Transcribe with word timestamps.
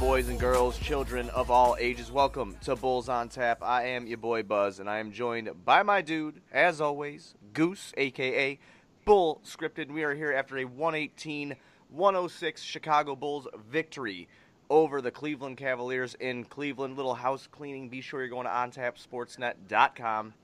Boys 0.00 0.28
and 0.28 0.38
girls, 0.38 0.78
children 0.78 1.30
of 1.30 1.50
all 1.50 1.74
ages, 1.80 2.12
welcome 2.12 2.54
to 2.60 2.76
Bulls 2.76 3.08
on 3.08 3.30
Tap. 3.30 3.62
I 3.62 3.86
am 3.86 4.06
your 4.06 4.18
boy 4.18 4.42
Buzz, 4.42 4.78
and 4.78 4.90
I 4.90 4.98
am 4.98 5.10
joined 5.10 5.50
by 5.64 5.82
my 5.82 6.02
dude, 6.02 6.42
as 6.52 6.82
always, 6.82 7.34
Goose, 7.54 7.94
aka 7.96 8.58
Bull 9.06 9.40
Scripted. 9.42 9.90
We 9.90 10.04
are 10.04 10.14
here 10.14 10.32
after 10.32 10.58
a 10.58 10.64
118 10.66 11.56
106 11.88 12.62
Chicago 12.62 13.16
Bulls 13.16 13.48
victory 13.70 14.28
over 14.68 15.00
the 15.00 15.10
Cleveland 15.10 15.56
Cavaliers 15.56 16.14
in 16.20 16.44
Cleveland. 16.44 16.96
Little 16.96 17.14
house 17.14 17.48
cleaning. 17.50 17.88
Be 17.88 18.02
sure 18.02 18.20
you're 18.20 18.28
going 18.28 18.46
to 18.46 18.52
ontapsportsnet.com 18.52 20.34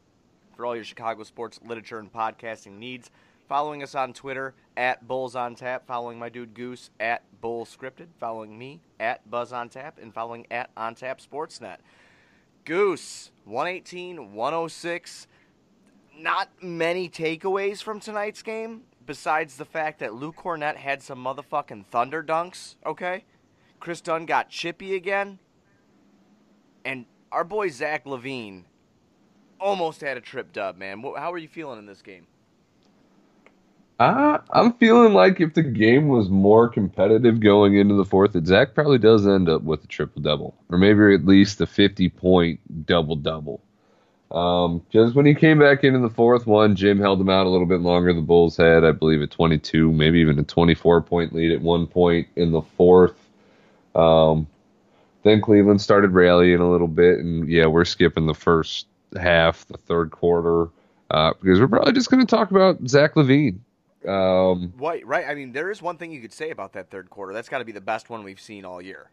for 0.56 0.66
all 0.66 0.74
your 0.74 0.84
Chicago 0.84 1.24
sports 1.24 1.60
literature 1.62 1.98
and 1.98 2.10
podcasting 2.10 2.78
needs. 2.78 3.10
Following 3.52 3.82
us 3.82 3.94
on 3.94 4.14
Twitter 4.14 4.54
at 4.78 5.06
Bulls 5.06 5.36
on 5.36 5.54
Tap, 5.54 5.86
following 5.86 6.18
my 6.18 6.30
dude 6.30 6.54
Goose 6.54 6.88
at 6.98 7.22
Bull 7.42 7.66
Scripted, 7.66 8.06
following 8.18 8.58
me 8.58 8.80
at 8.98 9.30
Buzz 9.30 9.52
on 9.52 9.68
Tap, 9.68 9.98
and 10.00 10.14
following 10.14 10.46
at 10.50 10.70
On 10.74 10.94
Tap 10.94 11.20
Sportsnet. 11.20 11.76
Goose, 12.64 13.30
118, 13.44 14.32
106. 14.32 15.26
Not 16.16 16.48
many 16.62 17.10
takeaways 17.10 17.82
from 17.82 18.00
tonight's 18.00 18.40
game, 18.40 18.84
besides 19.04 19.58
the 19.58 19.66
fact 19.66 19.98
that 19.98 20.14
Luke 20.14 20.36
Kornet 20.36 20.76
had 20.76 21.02
some 21.02 21.22
motherfucking 21.22 21.84
thunder 21.84 22.22
dunks, 22.22 22.76
okay? 22.86 23.26
Kris 23.80 24.00
Dunn 24.00 24.24
got 24.24 24.48
chippy 24.48 24.94
again. 24.94 25.38
And 26.86 27.04
our 27.30 27.44
boy 27.44 27.68
Zach 27.68 28.06
LaVine 28.06 28.64
almost 29.60 30.00
had 30.00 30.16
a 30.16 30.22
trip 30.22 30.54
dub, 30.54 30.78
man. 30.78 31.02
How 31.02 31.30
are 31.30 31.36
you 31.36 31.48
feeling 31.48 31.78
in 31.78 31.84
this 31.84 32.00
game? 32.00 32.26
Uh, 34.02 34.38
I'm 34.50 34.72
feeling 34.72 35.12
like 35.12 35.40
if 35.40 35.54
the 35.54 35.62
game 35.62 36.08
was 36.08 36.28
more 36.28 36.68
competitive 36.68 37.38
going 37.38 37.76
into 37.76 37.94
the 37.94 38.04
fourth, 38.04 38.32
that 38.32 38.48
Zach 38.48 38.74
probably 38.74 38.98
does 38.98 39.28
end 39.28 39.48
up 39.48 39.62
with 39.62 39.84
a 39.84 39.86
triple 39.86 40.20
double, 40.20 40.56
or 40.70 40.78
maybe 40.78 41.14
at 41.14 41.24
least 41.24 41.60
a 41.60 41.68
50 41.68 42.08
point 42.08 42.84
double 42.84 43.14
double. 43.14 43.62
Um, 44.32 44.82
just 44.90 45.14
when 45.14 45.24
he 45.24 45.36
came 45.36 45.60
back 45.60 45.84
into 45.84 46.00
the 46.00 46.10
fourth 46.10 46.48
one, 46.48 46.74
Jim 46.74 46.98
held 46.98 47.20
him 47.20 47.28
out 47.28 47.46
a 47.46 47.48
little 47.48 47.66
bit 47.66 47.80
longer. 47.80 48.12
The 48.12 48.22
Bulls 48.22 48.56
had, 48.56 48.84
I 48.84 48.90
believe, 48.90 49.22
a 49.22 49.28
22, 49.28 49.92
maybe 49.92 50.18
even 50.18 50.36
a 50.36 50.42
24 50.42 51.02
point 51.02 51.32
lead 51.32 51.52
at 51.52 51.60
one 51.60 51.86
point 51.86 52.26
in 52.34 52.50
the 52.50 52.62
fourth. 52.62 53.14
Um, 53.94 54.48
then 55.22 55.40
Cleveland 55.40 55.80
started 55.80 56.10
rallying 56.10 56.58
a 56.58 56.68
little 56.68 56.88
bit, 56.88 57.20
and 57.20 57.48
yeah, 57.48 57.66
we're 57.66 57.84
skipping 57.84 58.26
the 58.26 58.34
first 58.34 58.88
half, 59.16 59.64
the 59.68 59.78
third 59.78 60.10
quarter, 60.10 60.70
uh, 61.12 61.34
because 61.40 61.60
we're 61.60 61.68
probably 61.68 61.92
just 61.92 62.10
going 62.10 62.26
to 62.26 62.36
talk 62.36 62.50
about 62.50 62.78
Zach 62.88 63.14
LaVine. 63.14 63.60
Um, 64.06 64.72
right, 64.76 65.06
right. 65.06 65.26
I 65.28 65.34
mean, 65.34 65.52
there 65.52 65.70
is 65.70 65.80
one 65.80 65.96
thing 65.96 66.12
you 66.12 66.20
could 66.20 66.32
say 66.32 66.50
about 66.50 66.72
that 66.72 66.90
third 66.90 67.10
quarter. 67.10 67.32
That's 67.32 67.48
got 67.48 67.58
to 67.58 67.64
be 67.64 67.72
the 67.72 67.80
best 67.80 68.10
one 68.10 68.24
we've 68.24 68.40
seen 68.40 68.64
all 68.64 68.82
year. 68.82 69.10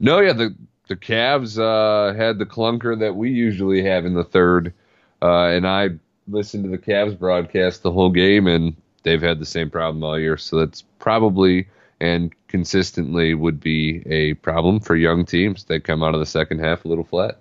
No, 0.00 0.20
yeah, 0.20 0.32
the 0.32 0.54
the 0.88 0.96
Cavs 0.96 1.58
uh, 1.58 2.14
had 2.16 2.38
the 2.38 2.46
clunker 2.46 2.98
that 2.98 3.14
we 3.14 3.30
usually 3.30 3.84
have 3.84 4.04
in 4.04 4.14
the 4.14 4.24
third, 4.24 4.74
uh, 5.22 5.44
and 5.44 5.66
I 5.66 5.90
listened 6.28 6.64
to 6.64 6.70
the 6.70 6.78
Cavs 6.78 7.18
broadcast 7.18 7.82
the 7.82 7.92
whole 7.92 8.10
game, 8.10 8.46
and 8.46 8.74
they've 9.04 9.22
had 9.22 9.38
the 9.38 9.46
same 9.46 9.70
problem 9.70 10.02
all 10.02 10.18
year. 10.18 10.36
So 10.36 10.58
that's 10.58 10.82
probably 10.98 11.68
and 12.02 12.34
consistently 12.48 13.32
would 13.32 13.60
be 13.60 14.02
a 14.06 14.34
problem 14.34 14.80
for 14.80 14.96
young 14.96 15.24
teams. 15.24 15.64
that 15.64 15.84
come 15.84 16.02
out 16.02 16.14
of 16.14 16.20
the 16.20 16.26
second 16.26 16.58
half 16.58 16.84
a 16.84 16.88
little 16.88 17.04
flat. 17.04 17.38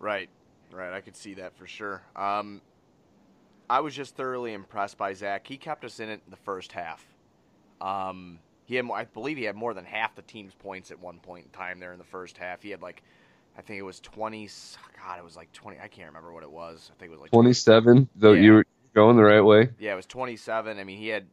Right, 0.00 0.30
right. 0.72 0.94
I 0.94 1.02
could 1.02 1.14
see 1.14 1.34
that 1.34 1.54
for 1.58 1.66
sure. 1.66 2.00
Um, 2.16 2.62
I 3.72 3.80
was 3.80 3.94
just 3.94 4.16
thoroughly 4.16 4.52
impressed 4.52 4.98
by 4.98 5.14
Zach. 5.14 5.46
He 5.46 5.56
kept 5.56 5.82
us 5.82 5.98
in 5.98 6.10
it 6.10 6.20
in 6.26 6.30
the 6.30 6.36
first 6.36 6.72
half. 6.72 7.02
Um, 7.80 8.38
he 8.66 8.74
had, 8.74 8.84
I 8.92 9.06
believe, 9.06 9.38
he 9.38 9.44
had 9.44 9.56
more 9.56 9.72
than 9.72 9.86
half 9.86 10.14
the 10.14 10.20
team's 10.20 10.52
points 10.52 10.90
at 10.90 11.00
one 11.00 11.18
point 11.20 11.46
in 11.46 11.50
time 11.52 11.80
there 11.80 11.92
in 11.92 11.98
the 11.98 12.04
first 12.04 12.36
half. 12.36 12.62
He 12.62 12.68
had 12.68 12.82
like, 12.82 13.02
I 13.56 13.62
think 13.62 13.78
it 13.78 13.82
was 13.82 13.98
twenty. 13.98 14.46
God, 15.02 15.18
it 15.18 15.24
was 15.24 15.36
like 15.36 15.50
twenty. 15.52 15.78
I 15.82 15.88
can't 15.88 16.08
remember 16.08 16.34
what 16.34 16.42
it 16.42 16.50
was. 16.50 16.90
I 16.94 17.00
think 17.00 17.12
it 17.12 17.14
was 17.14 17.22
like 17.22 17.30
twenty-seven. 17.30 18.10
Though 18.14 18.32
yeah. 18.32 18.42
you 18.42 18.52
were 18.52 18.66
going 18.94 19.16
the 19.16 19.22
right 19.22 19.40
way. 19.40 19.70
Yeah, 19.78 19.94
it 19.94 19.96
was 19.96 20.06
twenty-seven. 20.06 20.78
I 20.78 20.84
mean, 20.84 20.98
he 20.98 21.08
had. 21.08 21.26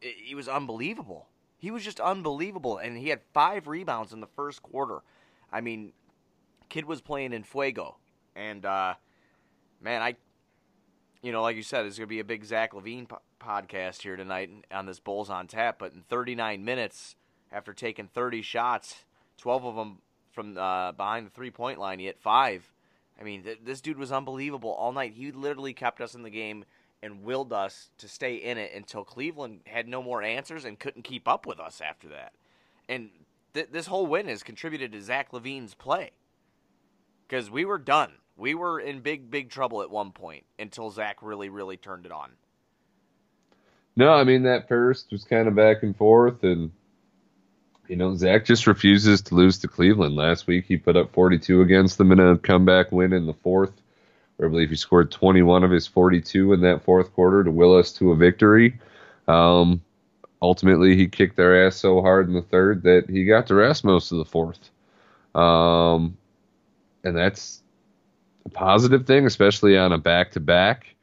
He 0.00 0.34
was 0.34 0.48
unbelievable. 0.48 1.28
He 1.58 1.70
was 1.70 1.84
just 1.84 2.00
unbelievable, 2.00 2.78
and 2.78 2.98
he 2.98 3.08
had 3.08 3.20
five 3.32 3.68
rebounds 3.68 4.12
in 4.12 4.20
the 4.20 4.26
first 4.34 4.64
quarter. 4.64 4.98
I 5.52 5.60
mean, 5.60 5.92
kid 6.70 6.86
was 6.86 7.00
playing 7.00 7.32
in 7.32 7.44
fuego, 7.44 7.98
and 8.34 8.66
uh, 8.66 8.94
man, 9.80 10.02
I 10.02 10.16
you 11.24 11.32
know, 11.32 11.40
like 11.40 11.56
you 11.56 11.62
said, 11.62 11.86
it's 11.86 11.96
going 11.96 12.06
to 12.06 12.10
be 12.14 12.20
a 12.20 12.24
big 12.24 12.44
Zach 12.44 12.74
LaVine 12.74 13.08
po- 13.08 13.22
podcast 13.40 14.02
here 14.02 14.14
tonight 14.14 14.50
on 14.70 14.84
this 14.84 15.00
Bulls 15.00 15.30
on 15.30 15.46
Tap. 15.46 15.78
But 15.78 15.94
in 15.94 16.02
39 16.02 16.62
minutes, 16.62 17.16
after 17.50 17.72
taking 17.72 18.08
30 18.08 18.42
shots, 18.42 19.04
12 19.38 19.64
of 19.64 19.74
them 19.74 19.98
from 20.32 20.58
uh, 20.58 20.92
behind 20.92 21.26
the 21.26 21.30
three 21.30 21.50
point 21.50 21.78
line, 21.78 21.98
he 21.98 22.04
hit 22.04 22.20
five. 22.20 22.70
I 23.18 23.24
mean, 23.24 23.42
th- 23.42 23.60
this 23.64 23.80
dude 23.80 23.96
was 23.96 24.12
unbelievable 24.12 24.70
all 24.72 24.92
night. 24.92 25.14
He 25.14 25.32
literally 25.32 25.72
kept 25.72 26.02
us 26.02 26.14
in 26.14 26.24
the 26.24 26.30
game 26.30 26.66
and 27.02 27.24
willed 27.24 27.54
us 27.54 27.88
to 27.98 28.06
stay 28.06 28.34
in 28.34 28.58
it 28.58 28.72
until 28.74 29.02
Cleveland 29.02 29.60
had 29.66 29.88
no 29.88 30.02
more 30.02 30.22
answers 30.22 30.66
and 30.66 30.78
couldn't 30.78 31.04
keep 31.04 31.26
up 31.26 31.46
with 31.46 31.58
us 31.58 31.80
after 31.80 32.06
that. 32.08 32.34
And 32.86 33.08
th- 33.54 33.70
this 33.72 33.86
whole 33.86 34.06
win 34.06 34.28
has 34.28 34.42
contributed 34.42 34.92
to 34.92 35.00
Zach 35.00 35.32
LaVine's 35.32 35.74
play 35.74 36.10
because 37.26 37.50
we 37.50 37.64
were 37.64 37.78
done 37.78 38.12
we 38.36 38.54
were 38.54 38.80
in 38.80 39.00
big, 39.00 39.30
big 39.30 39.50
trouble 39.50 39.82
at 39.82 39.90
one 39.90 40.12
point 40.12 40.44
until 40.58 40.90
Zach 40.90 41.18
really, 41.22 41.48
really 41.48 41.76
turned 41.76 42.06
it 42.06 42.12
on. 42.12 42.30
No, 43.96 44.12
I 44.12 44.24
mean 44.24 44.42
that 44.42 44.68
first 44.68 45.12
was 45.12 45.24
kind 45.24 45.46
of 45.46 45.54
back 45.54 45.82
and 45.82 45.96
forth, 45.96 46.42
and 46.42 46.72
you 47.86 47.94
know 47.96 48.16
Zach 48.16 48.44
just 48.44 48.66
refuses 48.66 49.22
to 49.22 49.36
lose 49.36 49.58
to 49.58 49.68
Cleveland. 49.68 50.16
Last 50.16 50.46
week 50.48 50.64
he 50.66 50.76
put 50.76 50.96
up 50.96 51.12
42 51.12 51.60
against 51.60 51.98
them 51.98 52.10
in 52.10 52.18
a 52.18 52.36
comeback 52.36 52.90
win 52.90 53.12
in 53.12 53.26
the 53.26 53.34
fourth. 53.34 53.72
I 54.42 54.48
believe 54.48 54.70
he 54.70 54.76
scored 54.76 55.12
21 55.12 55.62
of 55.62 55.70
his 55.70 55.86
42 55.86 56.54
in 56.54 56.60
that 56.62 56.82
fourth 56.82 57.12
quarter 57.12 57.44
to 57.44 57.52
will 57.52 57.76
us 57.76 57.92
to 57.94 58.10
a 58.10 58.16
victory. 58.16 58.80
Um, 59.28 59.80
ultimately, 60.42 60.96
he 60.96 61.06
kicked 61.06 61.36
their 61.36 61.66
ass 61.66 61.76
so 61.76 62.00
hard 62.00 62.26
in 62.26 62.34
the 62.34 62.42
third 62.42 62.82
that 62.82 63.08
he 63.08 63.24
got 63.24 63.46
to 63.46 63.54
rest 63.54 63.84
most 63.84 64.10
of 64.10 64.18
the 64.18 64.24
fourth. 64.24 64.70
Um, 65.36 66.16
and 67.04 67.16
that's 67.16 67.62
a 68.44 68.48
positive 68.50 69.06
thing, 69.06 69.26
especially 69.26 69.76
on 69.76 69.92
a 69.92 69.98
back 69.98 70.32
to 70.32 70.40
back. 70.40 70.94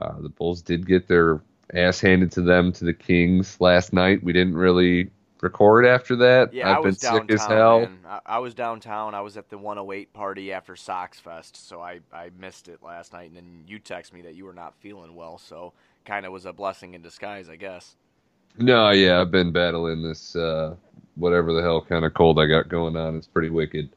The 0.00 0.30
Bulls 0.30 0.62
did 0.62 0.86
get 0.86 1.08
their 1.08 1.42
ass 1.74 2.00
handed 2.00 2.32
to 2.32 2.40
them 2.40 2.72
to 2.72 2.84
the 2.84 2.94
Kings 2.94 3.60
last 3.60 3.92
night. 3.92 4.22
We 4.22 4.32
didn't 4.32 4.54
really 4.54 5.10
record 5.42 5.86
after 5.86 6.16
that. 6.16 6.52
Yeah, 6.52 6.70
I've 6.70 6.76
I 6.76 6.80
was 6.80 6.98
been 6.98 7.10
downtown, 7.10 7.28
sick 7.28 7.34
as 7.34 7.46
hell. 7.46 7.88
I, 8.06 8.20
I, 8.26 8.38
was 8.38 8.54
downtown. 8.54 9.14
I 9.14 9.20
was 9.20 9.36
at 9.36 9.48
the 9.48 9.58
108 9.58 10.12
party 10.12 10.52
after 10.52 10.76
Sox 10.76 11.18
Fest, 11.18 11.68
so 11.68 11.80
I, 11.80 12.00
I 12.12 12.30
missed 12.38 12.68
it 12.68 12.82
last 12.82 13.12
night. 13.12 13.28
And 13.28 13.36
then 13.36 13.64
you 13.66 13.78
text 13.78 14.12
me 14.12 14.22
that 14.22 14.34
you 14.34 14.44
were 14.44 14.52
not 14.52 14.74
feeling 14.80 15.14
well, 15.14 15.38
so 15.38 15.72
kind 16.04 16.26
of 16.26 16.32
was 16.32 16.46
a 16.46 16.52
blessing 16.52 16.94
in 16.94 17.02
disguise, 17.02 17.48
I 17.48 17.56
guess. 17.56 17.96
No, 18.58 18.90
yeah, 18.90 19.20
I've 19.20 19.30
been 19.30 19.52
battling 19.52 20.02
this 20.02 20.34
uh, 20.34 20.74
whatever 21.14 21.52
the 21.52 21.62
hell 21.62 21.82
kind 21.82 22.04
of 22.04 22.14
cold 22.14 22.40
I 22.40 22.46
got 22.46 22.68
going 22.68 22.96
on. 22.96 23.16
It's 23.16 23.26
pretty 23.26 23.50
wicked, 23.50 23.90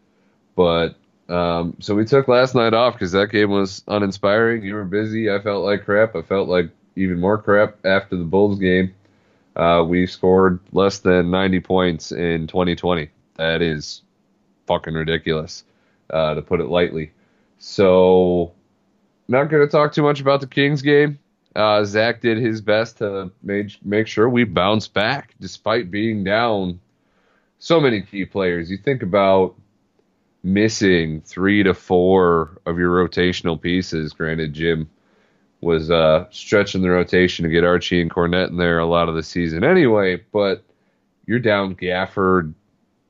but 0.55 0.95
um, 1.29 1.77
so 1.79 1.95
we 1.95 2.05
took 2.05 2.27
last 2.27 2.55
night 2.55 2.73
off 2.73 2.93
because 2.93 3.11
that 3.13 3.29
game 3.31 3.49
was 3.49 3.83
uninspiring. 3.87 4.63
You 4.63 4.75
were 4.75 4.83
busy. 4.83 5.31
I 5.31 5.39
felt 5.39 5.63
like 5.63 5.85
crap. 5.85 6.15
I 6.15 6.21
felt 6.21 6.49
like 6.49 6.69
even 6.95 7.19
more 7.19 7.37
crap 7.37 7.85
after 7.85 8.17
the 8.17 8.23
Bulls 8.23 8.59
game. 8.59 8.93
Uh, 9.55 9.85
we 9.87 10.07
scored 10.07 10.59
less 10.71 10.99
than 10.99 11.31
90 11.31 11.59
points 11.61 12.11
in 12.11 12.47
2020. 12.47 13.09
That 13.37 13.61
is 13.61 14.01
fucking 14.67 14.93
ridiculous, 14.93 15.63
uh, 16.09 16.33
to 16.33 16.41
put 16.41 16.59
it 16.59 16.67
lightly. 16.67 17.11
So, 17.59 18.53
not 19.27 19.45
going 19.45 19.65
to 19.65 19.71
talk 19.71 19.93
too 19.93 20.03
much 20.03 20.19
about 20.19 20.41
the 20.41 20.47
Kings 20.47 20.81
game. 20.81 21.19
Uh, 21.55 21.83
Zach 21.83 22.19
did 22.21 22.39
his 22.39 22.61
best 22.61 22.97
to 22.97 23.31
make 23.43 23.77
make 23.85 24.07
sure 24.07 24.27
we 24.27 24.43
bounce 24.43 24.87
back 24.87 25.35
despite 25.39 25.91
being 25.91 26.23
down 26.23 26.79
so 27.59 27.79
many 27.79 28.01
key 28.01 28.25
players. 28.25 28.71
You 28.71 28.77
think 28.77 29.03
about 29.03 29.55
missing 30.43 31.21
three 31.21 31.63
to 31.63 31.73
four 31.73 32.59
of 32.65 32.77
your 32.77 32.91
rotational 32.91 33.59
pieces. 33.59 34.13
Granted, 34.13 34.53
Jim 34.53 34.89
was 35.61 35.89
uh, 35.89 36.25
stretching 36.29 36.81
the 36.81 36.89
rotation 36.89 37.43
to 37.43 37.49
get 37.49 37.63
Archie 37.63 38.01
and 38.01 38.11
Kornet 38.11 38.49
in 38.49 38.57
there 38.57 38.79
a 38.79 38.85
lot 38.85 39.07
of 39.07 39.15
the 39.15 39.23
season 39.23 39.63
anyway, 39.63 40.21
but 40.31 40.63
you're 41.25 41.39
down 41.39 41.75
Gafford, 41.75 42.53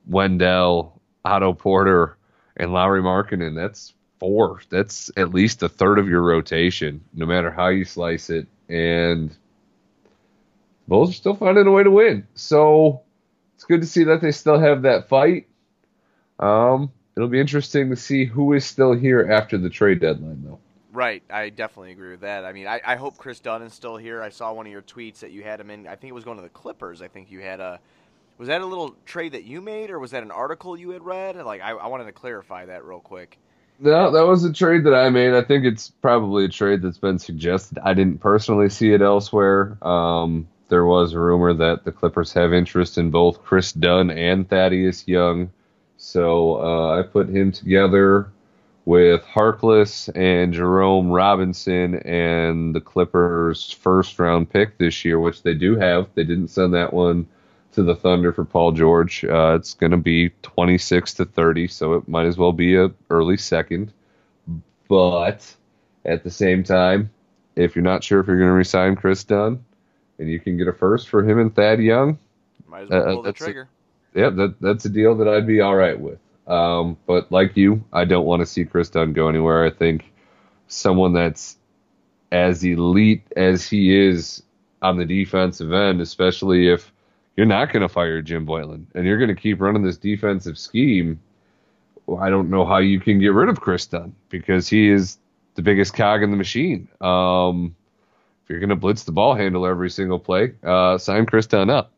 Wendell, 0.07 1.01
Otto 1.25 1.53
Porter, 1.53 2.15
and 2.55 2.71
Lauri 2.71 3.01
Markkanen. 3.01 3.55
That's 3.55 3.93
four. 4.19 4.61
That's 4.69 5.09
at 5.17 5.33
least 5.33 5.63
a 5.63 5.69
third 5.69 5.97
of 5.97 6.07
your 6.07 6.21
rotation, 6.21 7.03
no 7.13 7.25
matter 7.25 7.49
how 7.49 7.69
you 7.69 7.85
slice 7.85 8.29
it. 8.29 8.47
And 8.69 9.35
Bulls 10.87 11.11
are 11.11 11.13
still 11.13 11.35
finding 11.35 11.65
a 11.65 11.71
way 11.71 11.83
to 11.83 11.91
win. 11.91 12.27
So 12.35 13.01
it's 13.55 13.63
good 13.63 13.81
to 13.81 13.87
see 13.87 14.03
that 14.05 14.21
they 14.21 14.31
still 14.31 14.59
have 14.59 14.83
that 14.83 15.07
fight. 15.07 15.47
Um, 16.39 16.91
It'll 17.15 17.29
be 17.29 17.39
interesting 17.39 17.89
to 17.89 17.95
see 17.95 18.25
who 18.25 18.53
is 18.53 18.65
still 18.65 18.93
here 18.93 19.31
after 19.31 19.57
the 19.57 19.69
trade 19.69 19.99
deadline, 19.99 20.43
though. 20.43 20.59
Right, 20.91 21.23
I 21.29 21.49
definitely 21.49 21.91
agree 21.91 22.11
with 22.11 22.21
that. 22.21 22.45
I 22.45 22.53
mean, 22.53 22.67
I, 22.67 22.81
I 22.85 22.95
hope 22.95 23.17
Kris 23.17 23.39
Dunn 23.39 23.63
is 23.63 23.73
still 23.73 23.97
here. 23.97 24.21
I 24.21 24.29
saw 24.29 24.53
one 24.53 24.65
of 24.67 24.71
your 24.71 24.81
tweets 24.83 25.19
that 25.19 25.31
you 25.31 25.43
had 25.43 25.59
him 25.59 25.69
in. 25.69 25.87
I 25.87 25.95
think 25.95 26.11
it 26.11 26.13
was 26.13 26.23
going 26.23 26.37
to 26.37 26.43
the 26.43 26.49
Clippers. 26.49 27.01
I 27.01 27.07
think 27.07 27.31
you 27.31 27.39
had 27.39 27.59
a 27.59 27.79
Was 28.37 28.47
that 28.47 28.61
a 28.61 28.65
little 28.65 28.95
trade 29.05 29.33
that 29.33 29.43
you 29.43 29.61
made, 29.61 29.89
or 29.89 29.99
was 29.99 30.11
that 30.11 30.23
an 30.23 30.31
article 30.31 30.77
you 30.77 30.91
had 30.91 31.03
read? 31.03 31.35
Like, 31.37 31.61
I, 31.61 31.71
I 31.71 31.87
wanted 31.87 32.05
to 32.05 32.11
clarify 32.11 32.65
that 32.65 32.83
real 32.85 32.99
quick. 32.99 33.37
No, 33.79 34.11
that 34.11 34.25
was 34.25 34.43
a 34.43 34.53
trade 34.53 34.83
that 34.85 34.93
I 34.93 35.09
made. 35.09 35.33
I 35.33 35.41
think 35.41 35.65
it's 35.65 35.89
probably 35.89 36.45
a 36.45 36.49
trade 36.49 36.81
that's 36.83 36.99
been 36.99 37.17
suggested. 37.19 37.79
I 37.83 37.93
didn't 37.95 38.19
personally 38.19 38.69
see 38.69 38.93
it 38.93 39.01
elsewhere. 39.01 39.77
Um, 39.81 40.47
there 40.69 40.85
was 40.85 41.13
a 41.13 41.19
rumor 41.19 41.53
that 41.53 41.83
the 41.83 41.91
Clippers 41.91 42.33
have 42.33 42.53
interest 42.53 42.97
in 42.97 43.09
both 43.09 43.43
Kris 43.43 43.71
Dunn 43.71 44.11
and 44.11 44.47
Thaddeus 44.47 45.07
Young. 45.07 45.51
So 46.03 46.61
uh, 46.61 46.99
I 46.99 47.03
put 47.03 47.29
him 47.29 47.53
together 47.53 48.29
with 48.83 49.23
Harkless 49.23 50.09
and 50.13 50.51
Jerome 50.51 51.09
Robinson 51.09 51.95
and 51.95 52.75
the 52.75 52.81
Clippers' 52.81 53.71
first 53.71 54.19
round 54.19 54.49
pick 54.49 54.77
this 54.77 55.05
year, 55.05 55.17
which 55.17 55.43
they 55.43 55.53
do 55.53 55.77
have. 55.77 56.09
They 56.13 56.25
didn't 56.25 56.49
send 56.49 56.73
that 56.73 56.91
one 56.91 57.25
to 57.71 57.83
the 57.83 57.95
Thunder 57.95 58.33
for 58.33 58.43
Paul 58.43 58.73
George. 58.73 59.23
Uh, 59.23 59.55
it's 59.57 59.75
going 59.75 59.91
to 59.91 59.97
be 59.97 60.31
26 60.41 61.13
to 61.13 61.25
30, 61.25 61.69
so 61.69 61.93
it 61.93 62.05
might 62.09 62.25
as 62.25 62.37
well 62.37 62.51
be 62.51 62.75
a 62.75 62.91
early 63.09 63.37
second. 63.37 63.93
But 64.89 65.55
at 66.03 66.25
the 66.25 66.31
same 66.31 66.65
time, 66.65 67.11
if 67.55 67.77
you're 67.77 67.83
not 67.83 68.03
sure 68.03 68.19
if 68.19 68.27
you're 68.27 68.37
going 68.37 68.49
to 68.49 68.53
resign 68.53 68.97
Kris 68.97 69.23
Dunn, 69.23 69.63
and 70.19 70.29
you 70.29 70.41
can 70.41 70.57
get 70.57 70.67
a 70.67 70.73
first 70.73 71.07
for 71.07 71.23
him 71.23 71.39
and 71.39 71.55
Thad 71.55 71.79
Young, 71.79 72.19
might 72.67 72.83
as 72.83 72.89
well 72.89 73.01
uh, 73.01 73.13
pull 73.13 73.21
the 73.23 73.31
trigger. 73.31 73.69
Yeah, 74.13 74.29
that, 74.29 74.55
that's 74.61 74.85
a 74.85 74.89
deal 74.89 75.15
that 75.17 75.27
I'd 75.27 75.47
be 75.47 75.61
all 75.61 75.75
right 75.75 75.99
with. 75.99 76.19
Um, 76.47 76.97
but 77.05 77.31
like 77.31 77.55
you, 77.55 77.83
I 77.93 78.05
don't 78.05 78.25
want 78.25 78.41
to 78.41 78.45
see 78.45 78.65
Kris 78.65 78.89
Dunn 78.89 79.13
go 79.13 79.29
anywhere. 79.29 79.65
I 79.65 79.69
think 79.69 80.11
someone 80.67 81.13
that's 81.13 81.57
as 82.31 82.63
elite 82.63 83.23
as 83.35 83.67
he 83.67 83.95
is 83.95 84.43
on 84.81 84.97
the 84.97 85.05
defensive 85.05 85.71
end, 85.71 86.01
especially 86.01 86.67
if 86.67 86.91
you're 87.37 87.45
not 87.45 87.71
going 87.71 87.81
to 87.81 87.89
fire 87.89 88.21
Jim 88.21 88.45
Boylen 88.45 88.85
and 88.93 89.05
you're 89.05 89.17
going 89.17 89.33
to 89.33 89.41
keep 89.41 89.61
running 89.61 89.83
this 89.83 89.97
defensive 89.97 90.57
scheme. 90.57 91.19
I 92.19 92.29
don't 92.29 92.49
know 92.49 92.65
how 92.65 92.79
you 92.79 92.99
can 92.99 93.19
get 93.19 93.33
rid 93.33 93.49
of 93.49 93.61
Kris 93.61 93.85
Dunn 93.85 94.13
because 94.29 94.67
he 94.67 94.89
is 94.89 95.17
the 95.55 95.61
biggest 95.61 95.93
cog 95.93 96.21
in 96.21 96.31
the 96.31 96.37
machine. 96.37 96.89
Um, 96.99 97.75
if 98.43 98.49
you're 98.49 98.59
going 98.59 98.69
to 98.69 98.75
blitz 98.75 99.03
the 99.03 99.13
ball 99.13 99.35
handle 99.35 99.65
every 99.65 99.89
single 99.89 100.19
play, 100.19 100.53
uh, 100.63 100.97
sign 100.97 101.25
Kris 101.25 101.47
Dunn 101.47 101.69
up. 101.69 101.93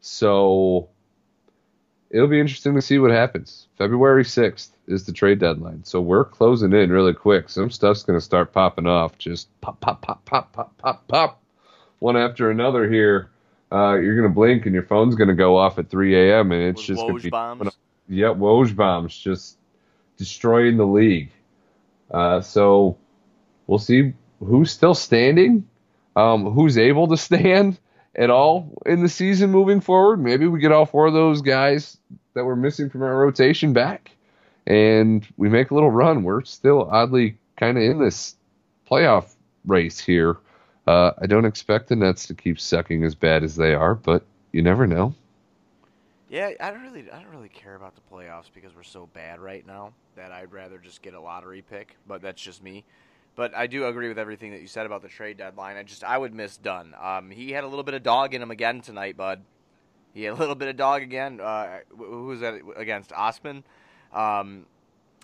So 0.00 0.90
it'll 2.10 2.28
be 2.28 2.40
interesting 2.40 2.74
to 2.74 2.82
see 2.82 2.98
what 2.98 3.10
happens. 3.10 3.68
February 3.78 4.24
6th 4.24 4.70
is 4.86 5.04
the 5.04 5.12
trade 5.12 5.38
deadline. 5.38 5.84
So 5.84 6.00
we're 6.00 6.24
closing 6.24 6.72
in 6.72 6.90
really 6.90 7.14
quick. 7.14 7.48
Some 7.48 7.70
stuff's 7.70 8.02
going 8.04 8.18
to 8.18 8.24
start 8.24 8.52
popping 8.52 8.86
off. 8.86 9.18
Just 9.18 9.48
pop, 9.60 9.80
pop, 9.80 10.02
pop, 10.02 10.24
pop, 10.24 10.52
pop, 10.52 10.76
pop, 10.78 11.08
pop, 11.08 11.42
one 11.98 12.16
after 12.16 12.50
another 12.50 12.88
here 12.88 13.30
uh, 13.72 13.94
you're 13.94 14.16
gonna 14.16 14.32
blink 14.32 14.66
and 14.66 14.74
your 14.74 14.84
phone's 14.84 15.14
gonna 15.14 15.34
go 15.34 15.56
off 15.56 15.78
at 15.78 15.90
3 15.90 16.30
a.m. 16.30 16.52
and 16.52 16.62
it's 16.62 16.78
With 16.78 16.86
just 16.86 17.06
gonna 17.06 17.20
be 17.20 17.30
bombs. 17.30 17.76
yeah, 18.08 18.26
Woj 18.28 18.74
bombs 18.76 19.16
just 19.16 19.58
destroying 20.16 20.76
the 20.76 20.86
league. 20.86 21.30
Uh, 22.10 22.40
so 22.40 22.96
we'll 23.66 23.78
see 23.78 24.14
who's 24.38 24.70
still 24.70 24.94
standing, 24.94 25.68
um, 26.14 26.52
who's 26.52 26.78
able 26.78 27.08
to 27.08 27.16
stand 27.16 27.78
at 28.16 28.30
all 28.30 28.72
in 28.86 29.02
the 29.02 29.08
season 29.08 29.50
moving 29.50 29.80
forward. 29.80 30.20
Maybe 30.20 30.46
we 30.46 30.58
get 30.58 30.72
all 30.72 30.86
four 30.86 31.06
of 31.06 31.12
those 31.12 31.42
guys 31.42 31.98
that 32.34 32.44
were 32.44 32.56
missing 32.56 32.90
from 32.90 33.02
our 33.02 33.16
rotation 33.16 33.72
back, 33.72 34.10
and 34.66 35.26
we 35.36 35.48
make 35.48 35.70
a 35.70 35.74
little 35.74 35.90
run. 35.90 36.24
We're 36.24 36.42
still 36.44 36.88
oddly 36.90 37.36
kind 37.56 37.76
of 37.76 37.84
in 37.84 37.98
this 37.98 38.34
playoff 38.90 39.34
race 39.66 40.00
here. 40.00 40.38
Uh, 40.86 41.12
I 41.20 41.26
don't 41.26 41.44
expect 41.44 41.88
the 41.88 41.96
Nets 41.96 42.26
to 42.28 42.34
keep 42.34 42.60
sucking 42.60 43.04
as 43.04 43.14
bad 43.14 43.42
as 43.42 43.56
they 43.56 43.74
are, 43.74 43.94
but 43.94 44.24
you 44.52 44.62
never 44.62 44.86
know. 44.86 45.14
Yeah, 46.28 46.50
I 46.60 46.70
don't 46.70 46.82
really, 46.82 47.10
I 47.10 47.22
don't 47.22 47.30
really 47.30 47.48
care 47.48 47.76
about 47.76 47.94
the 47.94 48.00
playoffs 48.12 48.50
because 48.52 48.74
we're 48.74 48.82
so 48.82 49.08
bad 49.14 49.40
right 49.40 49.66
now 49.66 49.92
that 50.16 50.32
I'd 50.32 50.52
rather 50.52 50.78
just 50.78 51.02
get 51.02 51.14
a 51.14 51.20
lottery 51.20 51.62
pick. 51.62 51.96
But 52.06 52.20
that's 52.20 52.42
just 52.42 52.62
me. 52.62 52.84
But 53.36 53.54
I 53.54 53.66
do 53.66 53.86
agree 53.86 54.08
with 54.08 54.18
everything 54.18 54.50
that 54.52 54.62
you 54.62 54.66
said 54.66 54.86
about 54.86 55.02
the 55.02 55.08
trade 55.08 55.36
deadline. 55.36 55.76
I 55.76 55.82
just, 55.82 56.02
I 56.02 56.16
would 56.16 56.34
miss 56.34 56.56
Dunn. 56.56 56.94
Um, 57.00 57.30
he 57.30 57.52
had 57.52 57.64
a 57.64 57.68
little 57.68 57.84
bit 57.84 57.94
of 57.94 58.02
dog 58.02 58.34
in 58.34 58.42
him 58.42 58.50
again 58.50 58.80
tonight, 58.80 59.16
bud. 59.16 59.42
He 60.14 60.22
had 60.22 60.32
a 60.32 60.36
little 60.36 60.54
bit 60.54 60.68
of 60.68 60.76
dog 60.76 61.02
again. 61.02 61.40
Uh, 61.40 61.80
who 61.94 62.26
was 62.26 62.40
that 62.40 62.54
against 62.76 63.12
Osman? 63.12 63.62
Um, 64.12 64.64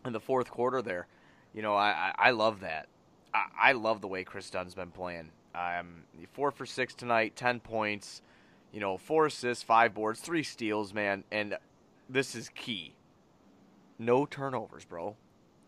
in 0.04 0.12
the 0.12 0.20
fourth 0.20 0.50
quarter 0.50 0.82
there. 0.82 1.06
You 1.54 1.62
know, 1.62 1.74
I, 1.74 2.12
I, 2.18 2.28
I 2.28 2.30
love 2.32 2.60
that. 2.60 2.88
I, 3.32 3.70
I 3.70 3.72
love 3.72 4.02
the 4.02 4.08
way 4.08 4.24
Kris 4.24 4.50
Dunn's 4.50 4.74
been 4.74 4.90
playing. 4.90 5.30
Um, 5.54 6.04
four 6.32 6.50
for 6.50 6.66
six 6.66 6.94
tonight, 6.94 7.34
ten 7.34 7.60
points. 7.60 8.20
You 8.72 8.80
know, 8.80 8.98
four 8.98 9.26
assists, 9.26 9.64
five 9.64 9.94
boards, 9.94 10.20
three 10.20 10.42
steals, 10.42 10.92
man. 10.92 11.24
And 11.30 11.56
this 12.08 12.34
is 12.34 12.50
key. 12.50 12.94
No 13.98 14.26
turnovers, 14.26 14.84
bro. 14.84 15.16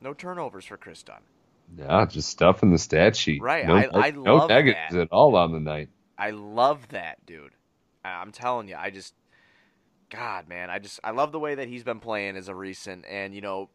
No 0.02 0.12
turnovers 0.12 0.66
for 0.66 0.76
Kris 0.76 1.02
Dunn. 1.02 1.20
Yeah, 1.76 2.06
just 2.06 2.28
stuff 2.28 2.62
in 2.62 2.70
the 2.70 2.78
stat 2.78 3.16
sheet. 3.16 3.42
Right. 3.42 3.66
No, 3.66 3.74
I, 3.74 3.88
I 3.92 4.10
no 4.10 4.36
love 4.36 4.48
negatives 4.48 4.92
that. 4.92 5.00
at 5.00 5.08
all 5.10 5.36
on 5.36 5.52
the 5.52 5.60
night. 5.60 5.88
I 6.16 6.30
love 6.30 6.88
that, 6.88 7.24
dude. 7.26 7.52
I'm 8.04 8.32
telling 8.32 8.68
you, 8.68 8.76
I 8.76 8.90
just, 8.90 9.14
God, 10.10 10.48
man, 10.48 10.70
I 10.70 10.78
just, 10.78 11.00
I 11.02 11.10
love 11.10 11.32
the 11.32 11.38
way 11.38 11.54
that 11.54 11.68
he's 11.68 11.82
been 11.84 12.00
playing 12.00 12.36
as 12.36 12.48
a 12.48 12.54
recent, 12.54 13.04
and 13.08 13.34
you 13.34 13.40
know, 13.40 13.70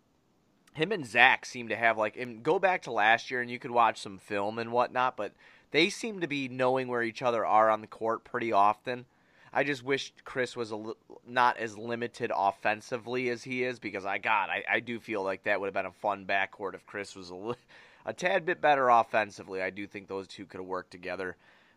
him 0.73 0.91
and 0.91 1.05
Zach 1.05 1.45
seem 1.45 1.69
to 1.69 1.75
have 1.75 1.97
like, 1.97 2.15
and 2.15 2.43
go 2.43 2.59
back 2.59 2.83
to 2.83 2.91
last 2.91 3.31
year, 3.31 3.41
and 3.41 3.49
you 3.49 3.59
could 3.59 3.71
watch 3.71 3.99
some 3.99 4.19
film 4.19 4.59
and 4.59 4.71
whatnot, 4.71 5.17
but 5.17 5.33
they 5.71 5.89
seem 5.89 6.19
to 6.21 6.27
be 6.27 6.47
knowing 6.47 6.87
where 6.87 7.03
each 7.03 7.21
other 7.21 7.45
are 7.45 7.69
on 7.69 7.81
the 7.81 7.87
court 7.87 8.23
pretty 8.23 8.51
often. 8.51 9.05
I 9.51 9.63
just 9.63 9.83
wish 9.83 10.13
Kris 10.23 10.55
was 10.55 10.71
a 10.71 10.93
not 11.25 11.57
as 11.57 11.77
limited 11.77 12.31
offensively 12.35 13.29
as 13.29 13.43
he 13.43 13.63
is 13.63 13.79
because 13.79 14.05
I 14.05 14.17
got 14.17 14.49
I, 14.49 14.63
I 14.69 14.79
do 14.79 14.99
feel 14.99 15.23
like 15.23 15.43
that 15.43 15.59
would 15.59 15.67
have 15.67 15.73
been 15.73 15.85
a 15.85 15.91
fun 15.91 16.25
backcourt 16.25 16.75
if 16.75 16.85
Kris 16.85 17.15
was 17.15 17.29
a, 17.29 17.35
li- 17.35 17.55
a 18.05 18.13
tad 18.13 18.45
bit 18.45 18.61
better 18.61 18.89
offensively. 18.89 19.61
I 19.61 19.69
do 19.69 19.87
think 19.87 20.07
those 20.07 20.27
two 20.27 20.45
could 20.45 20.59
have 20.59 20.67
worked 20.67 20.91
together 20.91 21.35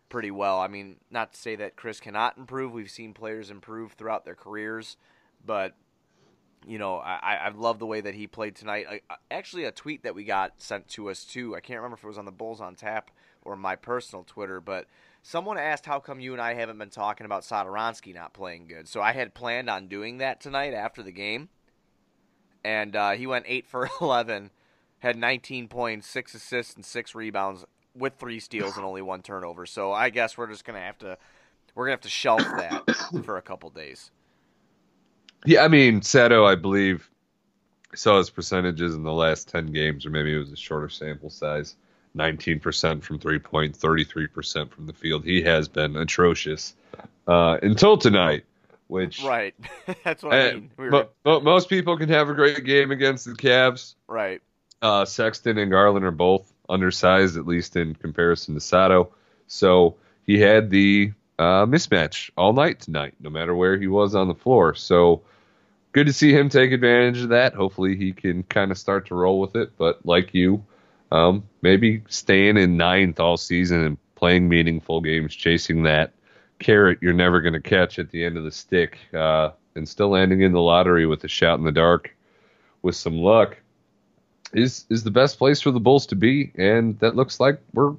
pretty 0.09 0.31
well. 0.31 0.59
I 0.59 0.67
mean, 0.67 0.97
not 1.09 1.33
to 1.33 1.39
say 1.39 1.55
that 1.55 1.75
Kris 1.75 1.99
cannot 1.99 2.37
improve. 2.37 2.71
We've 2.71 2.91
seen 2.91 3.13
players 3.13 3.49
improve 3.49 3.93
throughout 3.93 4.25
their 4.25 4.35
careers, 4.35 4.97
but 5.45 5.75
you 6.67 6.77
know, 6.77 6.97
I 6.97 7.39
I 7.45 7.49
love 7.49 7.79
the 7.79 7.85
way 7.85 8.01
that 8.01 8.13
he 8.13 8.27
played 8.27 8.55
tonight. 8.55 8.85
I, 8.89 9.01
actually, 9.31 9.65
a 9.65 9.71
tweet 9.71 10.03
that 10.03 10.15
we 10.15 10.23
got 10.23 10.61
sent 10.61 10.87
to 10.89 11.09
us 11.09 11.25
too. 11.25 11.55
I 11.55 11.59
can't 11.59 11.77
remember 11.79 11.95
if 11.95 12.03
it 12.03 12.07
was 12.07 12.17
on 12.17 12.25
the 12.25 12.31
Bulls 12.31 12.61
on 12.61 12.75
Tap 12.75 13.11
or 13.41 13.55
my 13.55 13.75
personal 13.75 14.23
Twitter, 14.23 14.61
but 14.61 14.87
someone 15.23 15.57
asked 15.57 15.85
how 15.85 15.99
come 15.99 16.19
you 16.19 16.33
and 16.33 16.41
I 16.41 16.53
haven't 16.53 16.77
been 16.77 16.89
talking 16.89 17.25
about 17.25 17.41
Satoransky 17.41 18.13
not 18.13 18.33
playing 18.33 18.67
good. 18.67 18.87
So 18.87 19.01
I 19.01 19.13
had 19.13 19.33
planned 19.33 19.69
on 19.69 19.87
doing 19.87 20.19
that 20.19 20.39
tonight 20.39 20.73
after 20.73 21.01
the 21.01 21.11
game, 21.11 21.49
and 22.63 22.95
uh, 22.95 23.11
he 23.11 23.25
went 23.25 23.45
eight 23.47 23.65
for 23.65 23.89
eleven, 24.01 24.51
had 24.99 25.17
19 25.17 25.67
points, 25.67 26.07
six 26.07 26.35
assists, 26.35 26.75
and 26.75 26.85
six 26.85 27.15
rebounds 27.15 27.65
with 27.95 28.13
three 28.19 28.39
steals 28.39 28.75
and 28.75 28.85
only 28.85 29.01
one 29.01 29.21
turnover. 29.21 29.65
So 29.65 29.91
I 29.91 30.09
guess 30.09 30.37
we're 30.37 30.47
just 30.47 30.65
gonna 30.65 30.81
have 30.81 30.97
to 30.99 31.17
we're 31.73 31.85
gonna 31.85 31.93
have 31.93 32.01
to 32.01 32.09
shelf 32.09 32.41
that 32.41 32.83
for 33.23 33.37
a 33.37 33.41
couple 33.41 33.69
days. 33.69 34.11
Yeah, 35.45 35.63
I 35.63 35.67
mean 35.67 36.01
Sato, 36.01 36.45
I 36.45 36.55
believe 36.55 37.09
saw 37.95 38.17
his 38.17 38.29
percentages 38.29 38.95
in 38.95 39.03
the 39.03 39.13
last 39.13 39.47
10 39.49 39.67
games, 39.67 40.05
or 40.05 40.09
maybe 40.09 40.33
it 40.33 40.39
was 40.39 40.51
a 40.51 40.57
shorter 40.57 40.89
sample 40.89 41.29
size. 41.29 41.75
19% 42.17 43.03
from 43.03 43.19
three 43.19 43.39
point, 43.39 43.77
33% 43.77 44.69
from 44.71 44.85
the 44.85 44.93
field. 44.93 45.23
He 45.23 45.41
has 45.43 45.67
been 45.67 45.95
atrocious 45.95 46.75
uh, 47.27 47.57
until 47.61 47.97
tonight, 47.97 48.45
which 48.87 49.23
right. 49.23 49.55
That's 50.03 50.23
what 50.23 50.33
I 50.33 50.53
mean. 50.53 50.71
We 50.77 50.89
but, 50.89 51.13
but, 51.23 51.43
most 51.43 51.69
people 51.69 51.97
can 51.97 52.09
have 52.09 52.29
a 52.29 52.33
great 52.33 52.63
game 52.65 52.91
against 52.91 53.25
the 53.25 53.31
Cavs. 53.31 53.95
Right. 54.07 54.41
Uh, 54.81 55.05
Sexton 55.05 55.57
and 55.57 55.71
Garland 55.71 56.05
are 56.05 56.11
both 56.11 56.51
undersized, 56.69 57.37
at 57.37 57.47
least 57.47 57.75
in 57.75 57.95
comparison 57.95 58.53
to 58.55 58.61
Sato. 58.61 59.13
So 59.47 59.95
he 60.25 60.39
had 60.39 60.69
the 60.69 61.13
uh, 61.39 61.65
mismatch 61.65 62.29
all 62.37 62.53
night 62.53 62.81
tonight, 62.81 63.15
no 63.19 63.29
matter 63.29 63.55
where 63.55 63.77
he 63.77 63.87
was 63.87 64.13
on 64.15 64.27
the 64.27 64.35
floor. 64.35 64.75
So 64.75 65.21
good 65.93 66.07
to 66.07 66.13
see 66.13 66.33
him 66.33 66.49
take 66.49 66.71
advantage 66.71 67.21
of 67.21 67.29
that. 67.29 67.53
Hopefully 67.53 67.95
he 67.95 68.11
can 68.11 68.43
kind 68.43 68.71
of 68.71 68.77
start 68.77 69.07
to 69.07 69.15
roll 69.15 69.39
with 69.39 69.55
it. 69.55 69.71
But 69.77 70.05
like 70.05 70.33
you, 70.33 70.63
um, 71.13 71.43
maybe 71.61 72.01
staying 72.09 72.57
in 72.57 72.75
ninth 72.75 73.19
all 73.19 73.37
season 73.37 73.85
and 73.85 73.97
playing 74.15 74.49
meaningful 74.49 74.99
games, 74.99 75.35
chasing 75.35 75.83
that 75.83 76.11
carrot 76.57 76.97
you're 77.01 77.13
never 77.13 77.39
going 77.39 77.53
to 77.53 77.61
catch 77.61 77.99
at 77.99 78.09
the 78.09 78.23
end 78.23 78.35
of 78.35 78.43
the 78.43 78.51
stick, 78.51 78.97
uh, 79.13 79.51
and 79.75 79.87
still 79.87 80.09
landing 80.09 80.41
in 80.41 80.53
the 80.53 80.59
lottery 80.59 81.05
with 81.05 81.23
a 81.23 81.27
shot 81.27 81.59
in 81.59 81.65
the 81.65 81.71
dark 81.71 82.15
with 82.81 82.95
some 82.95 83.17
luck 83.17 83.57
is 84.53 84.85
is 84.89 85.03
the 85.03 85.11
best 85.11 85.37
place 85.37 85.61
for 85.61 85.69
the 85.69 85.79
Bulls 85.79 86.07
to 86.07 86.15
be, 86.15 86.51
and 86.55 86.97
that 86.99 87.15
looks 87.15 87.39
like 87.39 87.59
we're 87.73 87.93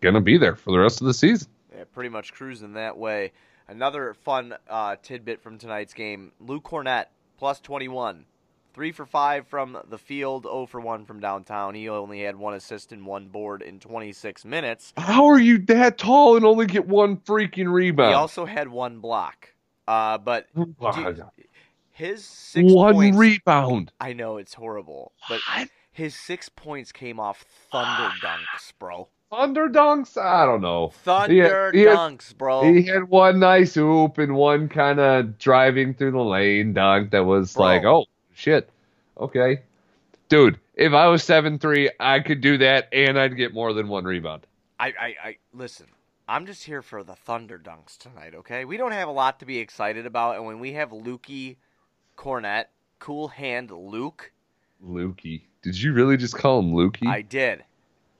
gonna 0.00 0.20
be 0.22 0.38
there 0.38 0.56
for 0.56 0.72
the 0.72 0.78
rest 0.78 1.02
of 1.02 1.06
the 1.06 1.14
season. 1.14 1.48
Yeah, 1.76 1.84
pretty 1.92 2.08
much 2.08 2.32
cruising 2.32 2.72
that 2.74 2.96
way. 2.96 3.32
Another 3.68 4.14
fun 4.14 4.54
uh, 4.68 4.96
tidbit 5.02 5.42
from 5.42 5.58
tonight's 5.58 5.92
game: 5.92 6.32
Luke 6.40 6.64
Kornet 6.64 7.06
plus 7.38 7.60
21 7.60 8.24
Three 8.72 8.92
for 8.92 9.04
five 9.04 9.46
from 9.48 9.76
the 9.88 9.98
field, 9.98 10.44
0 10.44 10.66
for 10.66 10.80
1 10.80 11.04
from 11.04 11.18
downtown. 11.20 11.74
He 11.74 11.88
only 11.88 12.22
had 12.22 12.36
one 12.36 12.54
assist 12.54 12.92
and 12.92 13.04
one 13.04 13.26
board 13.28 13.62
in 13.62 13.80
26 13.80 14.44
minutes. 14.44 14.92
How 14.96 15.26
are 15.26 15.40
you 15.40 15.58
that 15.66 15.98
tall 15.98 16.36
and 16.36 16.44
only 16.46 16.66
get 16.66 16.86
one 16.86 17.16
freaking 17.16 17.72
rebound? 17.72 18.10
He 18.10 18.14
also 18.14 18.44
had 18.46 18.68
one 18.68 19.00
block. 19.00 19.48
Uh, 19.88 20.18
but 20.18 20.46
dude, 20.54 21.22
his 21.90 22.24
six 22.24 22.72
One 22.72 22.94
points. 22.94 23.18
rebound. 23.18 23.92
I 24.00 24.12
know 24.12 24.36
it's 24.36 24.54
horrible, 24.54 25.12
but 25.28 25.40
What? 25.52 25.68
his 25.92 26.14
six 26.14 26.48
points 26.48 26.92
came 26.92 27.18
off 27.18 27.44
thunder 27.72 28.10
dunks, 28.22 28.72
bro. 28.78 29.08
Thunder 29.30 29.68
dunks? 29.68 30.16
I 30.20 30.44
don't 30.46 30.60
know. 30.60 30.88
Thunder 31.04 31.70
he 31.72 31.80
had- 31.82 31.96
dunks, 31.96 32.36
bro. 32.36 32.62
He 32.72 32.82
had 32.86 33.04
one 33.08 33.38
nice 33.40 33.74
hoop 33.74 34.18
and 34.18 34.34
one 34.34 34.68
kind 34.68 34.98
of 35.00 35.38
driving 35.38 35.94
through 35.94 36.12
the 36.12 36.18
lane 36.24 36.72
dunk 36.72 37.10
that 37.10 37.24
was 37.24 37.54
Bro. 37.54 37.64
like, 37.64 37.84
oh 37.84 38.06
shit, 38.40 38.70
okay, 39.18 39.60
dude. 40.28 40.58
If 40.74 40.92
I 40.94 41.06
was 41.08 41.22
seven 41.22 41.58
three, 41.58 41.90
I 42.00 42.20
could 42.20 42.40
do 42.40 42.56
that 42.58 42.88
and 42.92 43.18
I'd 43.18 43.36
get 43.36 43.52
more 43.52 43.72
than 43.74 43.88
one 43.88 44.04
rebound. 44.04 44.46
I, 44.78 44.86
I, 44.88 45.14
I 45.24 45.36
listen. 45.52 45.86
I'm 46.26 46.46
just 46.46 46.64
here 46.64 46.80
for 46.80 47.02
the 47.02 47.14
thunder 47.16 47.58
dunks 47.58 47.98
tonight. 47.98 48.34
Okay, 48.34 48.64
we 48.64 48.76
don't 48.76 48.92
have 48.92 49.08
a 49.08 49.12
lot 49.12 49.40
to 49.40 49.46
be 49.46 49.58
excited 49.58 50.06
about, 50.06 50.36
and 50.36 50.46
when 50.46 50.58
we 50.60 50.72
have 50.74 50.90
Lukey, 50.90 51.56
Kornet, 52.16 52.66
cool 52.98 53.28
hand 53.28 53.70
Luke, 53.70 54.32
Lukey, 54.84 55.42
did 55.62 55.80
you 55.80 55.92
really 55.92 56.16
just 56.16 56.34
call 56.34 56.60
him 56.60 56.72
Lukey? 56.72 57.06
I 57.06 57.22
did. 57.22 57.64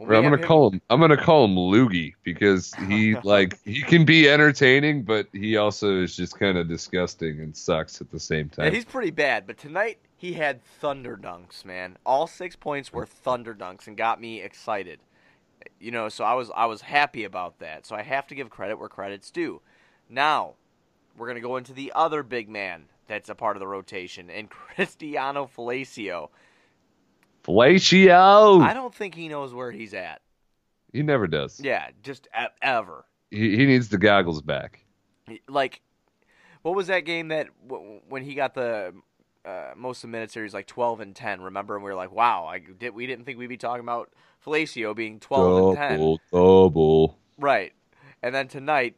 I'm 0.01 0.07
gonna 0.09 0.37
him- 0.37 0.43
call 0.43 0.71
him. 0.71 0.81
I'm 0.91 0.99
gonna 1.01 1.23
call 1.23 1.45
him 1.45 1.57
Loogie 1.57 2.15
because 2.25 2.75
he 2.89 3.15
like 3.23 3.59
he 3.65 3.83
can 3.83 4.05
be 4.05 4.29
entertaining, 4.29 5.03
but 5.03 5.27
he 5.33 5.57
also 5.57 6.03
is 6.03 6.17
just 6.17 6.39
kind 6.39 6.57
of 6.59 6.69
disgusting 6.69 7.41
and 7.41 7.57
sucks 7.57 8.01
at 8.01 8.11
the 8.11 8.19
same 8.21 8.51
Yeah, 8.59 8.65
time. 8.65 8.75
he's 8.75 8.85
pretty 8.87 9.11
bad, 9.11 9.47
but 9.47 9.57
tonight 9.59 9.99
he 10.21 10.35
had 10.35 10.63
thunder 10.63 11.17
dunks, 11.17 11.65
man. 11.65 11.97
All 12.05 12.27
six 12.27 12.55
points 12.55 12.93
were 12.93 13.07
thunder 13.07 13.55
dunks 13.55 13.87
and 13.87 13.97
got 13.97 14.21
me 14.21 14.43
excited. 14.43 15.01
You 15.81 15.93
know, 15.93 16.11
so 16.11 16.25
I 16.25 16.35
was 16.35 16.51
I 16.55 16.67
was 16.67 16.83
happy 16.83 17.25
about 17.25 17.59
that. 17.61 17.87
So 17.87 17.97
I 17.97 18.03
have 18.03 18.27
to 18.27 18.35
give 18.35 18.51
credit 18.51 18.79
where 18.79 18.91
credit's 18.91 19.31
due. 19.31 19.63
Now, 20.11 20.57
we're 21.17 21.27
gonna 21.27 21.41
go 21.41 21.57
into 21.57 21.73
the 21.73 21.91
other 21.95 22.23
big 22.23 22.51
man 22.51 22.85
that's 23.07 23.31
a 23.31 23.35
part 23.35 23.57
of 23.57 23.61
the 23.61 23.67
rotation, 23.67 24.29
and 24.29 24.51
Cristiano 24.51 25.49
Felicio. 25.57 26.29
Fellatio. 27.43 28.63
I 28.63 28.75
don't 28.75 28.95
think 28.95 29.15
he 29.15 29.27
knows 29.29 29.55
where 29.55 29.71
he's 29.71 29.95
at. 29.95 30.21
He 30.93 31.03
never 31.03 31.27
does. 31.27 31.59
Yeah, 31.61 31.89
just 32.03 32.29
e- 32.39 32.45
ever. 32.61 33.07
He, 33.31 33.57
he 33.57 33.65
needs 33.65 33.89
the 33.89 33.97
goggles 33.97 34.43
back. 34.43 34.85
Like, 35.49 35.81
what 36.61 36.75
was 36.75 36.89
that 36.89 37.07
game 37.07 37.29
that 37.29 37.49
w- 37.67 38.01
when 38.07 38.23
he 38.23 38.35
got 38.35 38.53
the 38.53 38.93
uh, 39.45 39.71
most 39.77 39.99
of 39.99 40.03
the 40.03 40.13
minutes 40.13 40.35
there, 40.35 40.43
he's 40.43 40.55
like 40.55 40.67
12 40.67 41.01
and 41.01 41.17
10. 41.17 41.41
Remember, 41.41 41.75
and 41.75 41.85
we 41.85 41.91
were 41.91 41.97
like, 41.97 42.13
wow, 42.13 42.47
I 42.47 42.59
did. 42.59 42.95
We 42.95 43.07
didn't 43.07 43.25
think 43.25 43.39
we'd 43.39 43.49
be 43.49 43.57
talking 43.57 43.85
about 43.85 44.11
Felicio 44.45 44.95
being 44.95 45.21
12 45.21 45.69
and 45.69 45.77
10. 45.77 45.91
Double, 45.99 46.21
double. 46.33 47.19
Right. 47.39 47.73
And 48.23 48.35
then 48.35 48.49
tonight, 48.49 48.97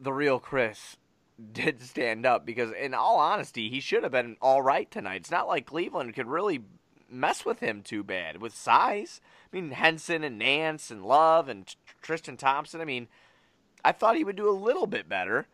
the 0.00 0.12
real 0.12 0.38
Chris 0.38 0.96
did 1.52 1.82
stand 1.82 2.24
up 2.24 2.46
because, 2.46 2.72
in 2.72 2.94
all 2.94 3.18
honesty, 3.18 3.68
he 3.68 3.80
should 3.80 4.02
have 4.02 4.12
been 4.12 4.36
all 4.40 4.62
right 4.62 4.90
tonight. 4.90 5.22
It's 5.22 5.30
not 5.30 5.48
like 5.48 5.66
Cleveland 5.66 6.14
could 6.14 6.26
really 6.26 6.62
mess 7.08 7.44
with 7.44 7.60
him 7.60 7.82
too 7.82 8.02
bad 8.02 8.40
with 8.40 8.54
size. 8.54 9.20
I 9.52 9.56
mean, 9.56 9.70
Henson 9.70 10.24
and 10.24 10.38
Nance 10.38 10.90
and 10.90 11.04
Love 11.04 11.48
and 11.48 11.72
Tristan 12.02 12.36
Thompson. 12.36 12.80
I 12.80 12.84
mean, 12.84 13.08
I 13.84 13.92
thought 13.92 14.16
he 14.16 14.24
would 14.24 14.36
do 14.36 14.48
a 14.48 14.50
little 14.50 14.86
bit 14.86 15.08
better, 15.08 15.46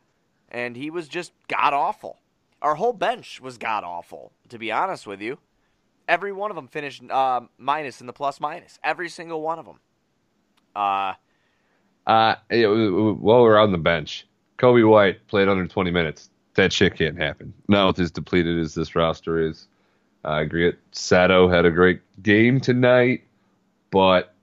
and 0.48 0.76
he 0.76 0.90
was 0.90 1.08
just 1.08 1.32
god 1.48 1.74
awful. 1.74 2.18
Our 2.62 2.76
whole 2.76 2.92
bench 2.95 3.40
was 3.40 3.59
god 3.59 3.85
awful, 3.85 4.33
to 4.49 4.59
be 4.59 4.73
honest 4.73 5.07
with 5.07 5.21
you. 5.21 5.38
Every 6.09 6.33
one 6.33 6.50
of 6.50 6.54
them 6.54 6.69
finished 6.69 7.02
uh, 7.11 7.42
minus 7.59 8.00
in 8.00 8.07
the 8.07 8.12
plus 8.12 8.40
minus. 8.40 8.78
Every 8.83 9.09
single 9.09 9.42
one 9.42 9.59
of 9.59 9.66
them. 9.66 9.81
Uh, 10.75 11.14
Uh, 12.07 12.37
w- 12.50 13.14
while 13.14 13.42
we're 13.42 13.59
on 13.59 13.73
the 13.73 13.78
bench, 13.78 14.26
Coby 14.59 14.88
White 14.88 15.26
played 15.26 15.49
under 15.49 15.66
20 15.66 15.90
minutes. 15.90 16.31
That 16.54 16.73
shit 16.73 16.97
can't 16.97 17.19
happen. 17.19 17.52
Now 17.69 17.88
with 17.88 17.99
as 17.99 18.11
depleted 18.11 18.59
as 18.59 18.75
this 18.75 18.95
roster 18.95 19.38
is. 19.38 19.69
I 20.25 20.40
agree. 20.42 20.69
It. 20.69 20.78
Sato 20.92 21.49
had 21.49 21.64
a 21.66 21.71
great 21.71 22.00
game 22.23 22.61
tonight, 22.61 23.25
but 23.90 24.35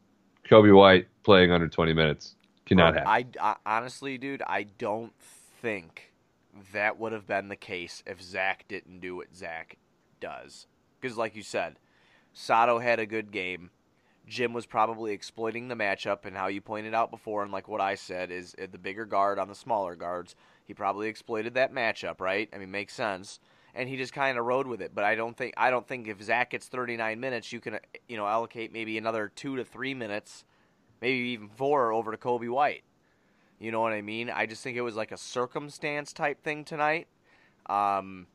Coby 0.49 0.75
White 0.75 1.07
playing 1.23 1.51
under 1.51 1.67
20 1.69 1.93
minutes 1.93 2.35
cannot 2.65 2.93
Bro, 2.93 3.03
happen. 3.05 3.35
I, 3.39 3.55
I 3.65 3.77
honestly, 3.77 4.17
dude, 4.17 4.41
I 4.41 4.63
don't 4.63 5.13
think 5.61 6.08
that 6.73 6.99
would 6.99 7.11
have 7.11 7.27
been 7.27 7.47
the 7.47 7.55
case 7.55 8.03
if 8.05 8.21
Zach 8.21 8.65
didn't 8.67 8.99
do 8.99 9.15
what 9.15 9.35
Zach 9.35 9.77
does. 10.19 10.67
Because, 10.99 11.17
like 11.17 11.35
you 11.35 11.43
said, 11.43 11.79
Sato 12.33 12.79
had 12.79 12.99
a 12.99 13.05
good 13.05 13.31
game. 13.31 13.71
Jim 14.27 14.53
was 14.53 14.65
probably 14.65 15.11
exploiting 15.11 15.67
the 15.67 15.75
matchup, 15.75 16.25
and 16.25 16.37
how 16.37 16.47
you 16.47 16.61
pointed 16.61 16.93
out 16.93 17.09
before, 17.09 17.43
and 17.43 17.51
like 17.51 17.67
what 17.67 17.81
I 17.81 17.95
said, 17.95 18.31
is 18.31 18.55
uh, 18.61 18.67
the 18.71 18.77
bigger 18.77 19.05
guard 19.05 19.39
on 19.39 19.47
the 19.47 19.55
smaller 19.55 19.95
guards. 19.95 20.35
He 20.65 20.73
probably 20.73 21.07
exploited 21.07 21.55
that 21.55 21.73
matchup, 21.73 22.19
right? 22.21 22.47
I 22.53 22.59
mean, 22.59 22.69
makes 22.69 22.93
sense. 22.93 23.39
And 23.73 23.89
he 23.89 23.97
just 23.97 24.13
kind 24.13 24.37
of 24.37 24.45
rode 24.45 24.67
with 24.67 24.81
it. 24.81 24.93
But 24.93 25.03
I 25.03 25.15
don't 25.15 25.35
think 25.35 25.53
I 25.57 25.71
don't 25.71 25.87
think 25.87 26.07
if 26.07 26.21
Zach 26.21 26.51
gets 26.51 26.67
39 26.67 27.19
minutes, 27.19 27.51
you 27.51 27.59
can 27.59 27.75
uh, 27.75 27.79
you 28.07 28.17
know 28.17 28.27
allocate 28.27 28.71
maybe 28.71 28.97
another 28.97 29.31
two 29.33 29.55
to 29.55 29.63
three 29.63 29.93
minutes, 29.93 30.43
maybe 31.01 31.29
even 31.29 31.49
four 31.49 31.91
over 31.91 32.11
to 32.11 32.17
Coby 32.17 32.49
White. 32.49 32.83
You 33.59 33.71
know 33.71 33.81
what 33.81 33.91
I 33.93 34.01
mean? 34.01 34.29
I 34.29 34.45
just 34.45 34.63
think 34.63 34.77
it 34.77 34.81
was 34.81 34.95
like 34.95 35.11
a 35.11 35.17
circumstance 35.17 36.13
type 36.13 36.41
thing 36.41 36.63
tonight. 36.63 37.07
Um, 37.67 38.27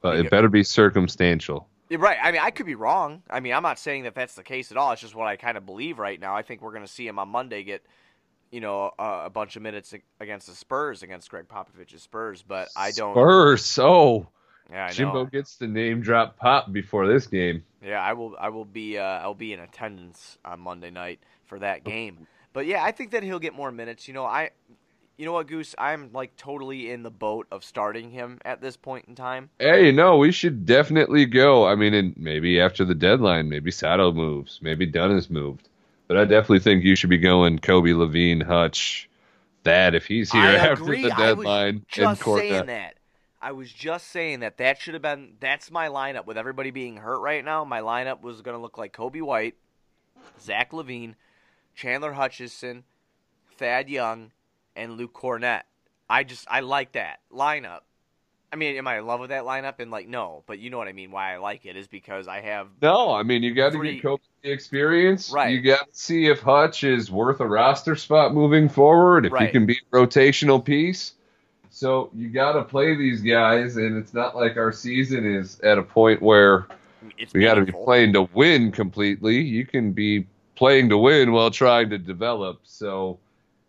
Because- 0.00 0.20
it 0.20 0.30
better 0.30 0.48
be 0.48 0.62
circumstantial. 0.62 1.68
right. 1.90 2.18
I 2.22 2.30
mean, 2.32 2.40
I 2.40 2.50
could 2.50 2.66
be 2.66 2.74
wrong. 2.74 3.22
I 3.28 3.40
mean, 3.40 3.52
I'm 3.52 3.62
not 3.62 3.78
saying 3.78 4.04
that 4.04 4.14
that's 4.14 4.34
the 4.34 4.42
case 4.44 4.70
at 4.70 4.76
all. 4.76 4.92
It's 4.92 5.00
just 5.00 5.14
what 5.14 5.26
I 5.26 5.36
kind 5.36 5.56
of 5.56 5.66
believe 5.66 5.98
right 5.98 6.20
now. 6.20 6.36
I 6.36 6.42
think 6.42 6.62
we're 6.62 6.72
going 6.72 6.84
to 6.84 6.90
see 6.92 7.06
him 7.06 7.18
on 7.18 7.28
Monday 7.28 7.62
get, 7.64 7.82
you 8.50 8.60
know, 8.60 8.92
a, 8.98 9.22
a 9.26 9.30
bunch 9.30 9.56
of 9.56 9.62
minutes 9.62 9.92
against 10.20 10.46
the 10.46 10.54
Spurs, 10.54 11.02
against 11.02 11.30
Gregg 11.30 11.48
Popovich's 11.48 12.02
Spurs. 12.02 12.42
But 12.46 12.68
I 12.76 12.92
don't. 12.92 13.14
Spurs. 13.14 13.78
Oh, 13.78 14.28
Yeah, 14.70 14.86
I 14.86 14.92
Jimbo 14.92 15.24
gets 15.24 15.56
the 15.56 15.66
name 15.66 16.00
drop 16.00 16.36
pop 16.36 16.72
before 16.72 17.06
this 17.06 17.26
game. 17.26 17.64
Yeah, 17.82 18.02
I 18.02 18.12
will. 18.12 18.36
I 18.38 18.50
will 18.50 18.64
be. 18.66 18.98
Uh, 18.98 19.02
I'll 19.02 19.34
be 19.34 19.52
in 19.52 19.60
attendance 19.60 20.38
on 20.44 20.60
Monday 20.60 20.90
night 20.90 21.20
for 21.46 21.58
that 21.58 21.84
game. 21.84 22.26
But 22.52 22.66
yeah, 22.66 22.82
I 22.82 22.92
think 22.92 23.10
that 23.12 23.22
he'll 23.22 23.38
get 23.38 23.54
more 23.54 23.70
minutes. 23.72 24.08
You 24.08 24.14
know, 24.14 24.24
I. 24.24 24.50
You 25.16 25.26
know 25.26 25.32
what, 25.32 25.48
Goose? 25.48 25.74
I'm 25.78 26.12
like 26.12 26.36
totally 26.36 26.92
in 26.92 27.02
the 27.02 27.10
boat 27.10 27.48
of 27.50 27.64
starting 27.64 28.12
him 28.12 28.38
at 28.44 28.60
this 28.60 28.76
point 28.76 29.06
in 29.08 29.16
time. 29.16 29.50
Hey, 29.58 29.90
no, 29.90 30.16
we 30.16 30.30
should 30.30 30.64
definitely 30.64 31.26
go. 31.26 31.66
I 31.66 31.74
mean, 31.74 31.92
and 31.92 32.16
maybe 32.16 32.60
after 32.60 32.84
the 32.84 32.94
deadline, 32.94 33.48
maybe 33.48 33.72
Sato 33.72 34.12
moves, 34.12 34.60
maybe 34.62 34.86
Dunn 34.86 35.10
has 35.10 35.28
moved. 35.28 35.68
But 36.06 36.18
I 36.18 36.24
definitely 36.24 36.60
think 36.60 36.84
you 36.84 36.94
should 36.94 37.10
be 37.10 37.18
going 37.18 37.58
Coby, 37.58 37.94
LaVine, 37.94 38.44
Hutch, 38.44 39.10
that 39.64 39.96
if 39.96 40.06
he's 40.06 40.30
here 40.30 40.40
I 40.40 40.54
after 40.54 40.84
agree. 40.84 41.02
the 41.02 41.10
I 41.12 41.32
was 41.32 41.44
deadline, 41.44 41.68
and 41.68 41.88
just 41.88 42.22
saying 42.22 42.66
that. 42.66 42.94
I 43.40 43.52
was 43.52 43.70
just 43.70 44.08
saying 44.08 44.40
that 44.40 44.58
that 44.58 44.80
should 44.80 44.94
have 44.94 45.02
been 45.02 45.34
that's 45.38 45.70
my 45.70 45.88
lineup 45.88 46.26
with 46.26 46.38
everybody 46.38 46.70
being 46.70 46.96
hurt 46.96 47.20
right 47.20 47.44
now. 47.44 47.64
My 47.64 47.80
lineup 47.80 48.20
was 48.20 48.40
going 48.42 48.56
to 48.56 48.60
look 48.60 48.78
like 48.78 48.92
Coby 48.92 49.22
White, 49.22 49.54
Zach 50.40 50.72
LaVine, 50.72 51.14
Chandler 51.78 52.12
Hutchison, 52.12 52.82
Thad 53.56 53.88
Young, 53.88 54.32
and 54.74 54.96
Luke 54.96 55.14
Kornet. 55.14 55.62
I 56.10 56.24
just 56.24 56.44
I 56.50 56.58
like 56.60 56.92
that 56.92 57.20
lineup. 57.32 57.80
I 58.52 58.56
mean, 58.56 58.76
am 58.76 58.88
I 58.88 58.98
in 58.98 59.06
love 59.06 59.20
with 59.20 59.30
that 59.30 59.44
lineup? 59.44 59.74
And 59.78 59.88
like, 59.88 60.08
no, 60.08 60.42
but 60.46 60.58
you 60.58 60.70
know 60.70 60.78
what 60.78 60.88
I 60.88 60.92
mean. 60.92 61.12
Why 61.12 61.34
I 61.34 61.36
like 61.36 61.66
it 61.66 61.76
is 61.76 61.86
because 61.86 62.26
I 62.26 62.40
have 62.40 62.66
No, 62.82 63.14
I 63.14 63.22
mean 63.22 63.44
you 63.44 63.54
got 63.54 63.72
to 63.72 63.82
get 63.82 64.02
Coby 64.02 64.18
the 64.42 64.50
experience. 64.50 65.30
Right. 65.30 65.54
You 65.54 65.60
got 65.60 65.92
to 65.92 65.96
see 65.96 66.26
if 66.26 66.40
Hutch 66.40 66.82
is 66.82 67.12
worth 67.12 67.38
a 67.38 67.46
roster 67.46 67.94
spot 67.94 68.34
moving 68.34 68.68
forward. 68.68 69.26
If 69.26 69.32
he 69.34 69.46
can 69.46 69.64
be 69.64 69.74
a 69.74 69.94
rotational 69.94 70.64
piece. 70.64 71.14
So 71.70 72.10
you 72.12 72.28
got 72.28 72.54
to 72.54 72.64
play 72.64 72.96
these 72.96 73.20
guys, 73.20 73.76
and 73.76 73.96
it's 73.96 74.14
not 74.14 74.34
like 74.34 74.56
our 74.56 74.72
season 74.72 75.24
is 75.24 75.60
at 75.60 75.78
a 75.78 75.82
point 75.84 76.20
where 76.22 76.66
it's 77.18 77.32
we 77.34 77.42
got 77.42 77.54
to 77.54 77.64
be 77.64 77.70
playing 77.70 78.14
to 78.14 78.22
win 78.34 78.72
completely. 78.72 79.40
You 79.40 79.64
can 79.64 79.92
be 79.92 80.26
playing 80.58 80.88
to 80.88 80.98
win 80.98 81.30
while 81.30 81.52
trying 81.52 81.88
to 81.88 81.98
develop. 81.98 82.58
So, 82.64 83.20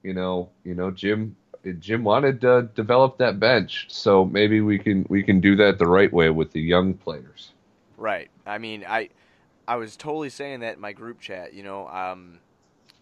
you 0.01 0.15
know, 0.15 0.49
you 0.63 0.73
know, 0.73 0.89
Jim, 0.89 1.35
Jim 1.77 2.03
wanted 2.03 2.41
to 2.41 2.63
develop 2.73 3.19
that 3.19 3.39
bench. 3.39 3.85
So 3.89 4.25
maybe 4.25 4.59
we 4.61 4.79
can 4.79 5.05
we 5.07 5.21
can 5.21 5.39
do 5.39 5.55
that 5.57 5.77
the 5.77 5.85
right 5.85 6.11
way 6.11 6.31
with 6.31 6.51
the 6.51 6.59
young 6.59 6.95
players. 6.95 7.51
Right. 7.95 8.29
I 8.45 8.57
mean, 8.57 8.83
I 8.87 9.09
I 9.67 9.75
was 9.75 9.95
totally 9.95 10.31
saying 10.31 10.61
that 10.61 10.75
in 10.75 10.81
my 10.81 10.91
group 10.91 11.19
chat, 11.19 11.53
you 11.53 11.61
know, 11.61 11.87
um, 11.89 12.39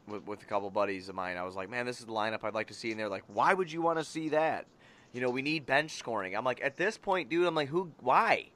with, 0.05 0.27
with 0.27 0.41
a 0.41 0.45
couple 0.45 0.69
buddies 0.69 1.07
of 1.07 1.15
mine. 1.15 1.37
I 1.37 1.43
was 1.43 1.55
like, 1.55 1.69
man, 1.69 1.85
this 1.85 1.99
is 2.01 2.05
the 2.05 2.11
lineup 2.11 2.43
I'd 2.43 2.53
like 2.53 2.67
to 2.67 2.73
see. 2.73 2.91
And 2.91 2.99
they're 2.99 3.07
like, 3.07 3.23
why 3.27 3.53
would 3.53 3.71
you 3.71 3.81
want 3.81 3.99
to 3.99 4.03
see 4.03 4.27
that? 4.29 4.65
You 5.13 5.21
know, 5.21 5.29
we 5.29 5.41
need 5.41 5.65
bench 5.65 5.91
scoring. 5.91 6.35
I'm 6.35 6.43
like, 6.43 6.61
at 6.61 6.75
this 6.75 6.97
point, 6.97 7.29
dude, 7.29 7.47
I'm 7.47 7.55
like, 7.55 7.69
who, 7.69 7.91
why? 8.01 8.49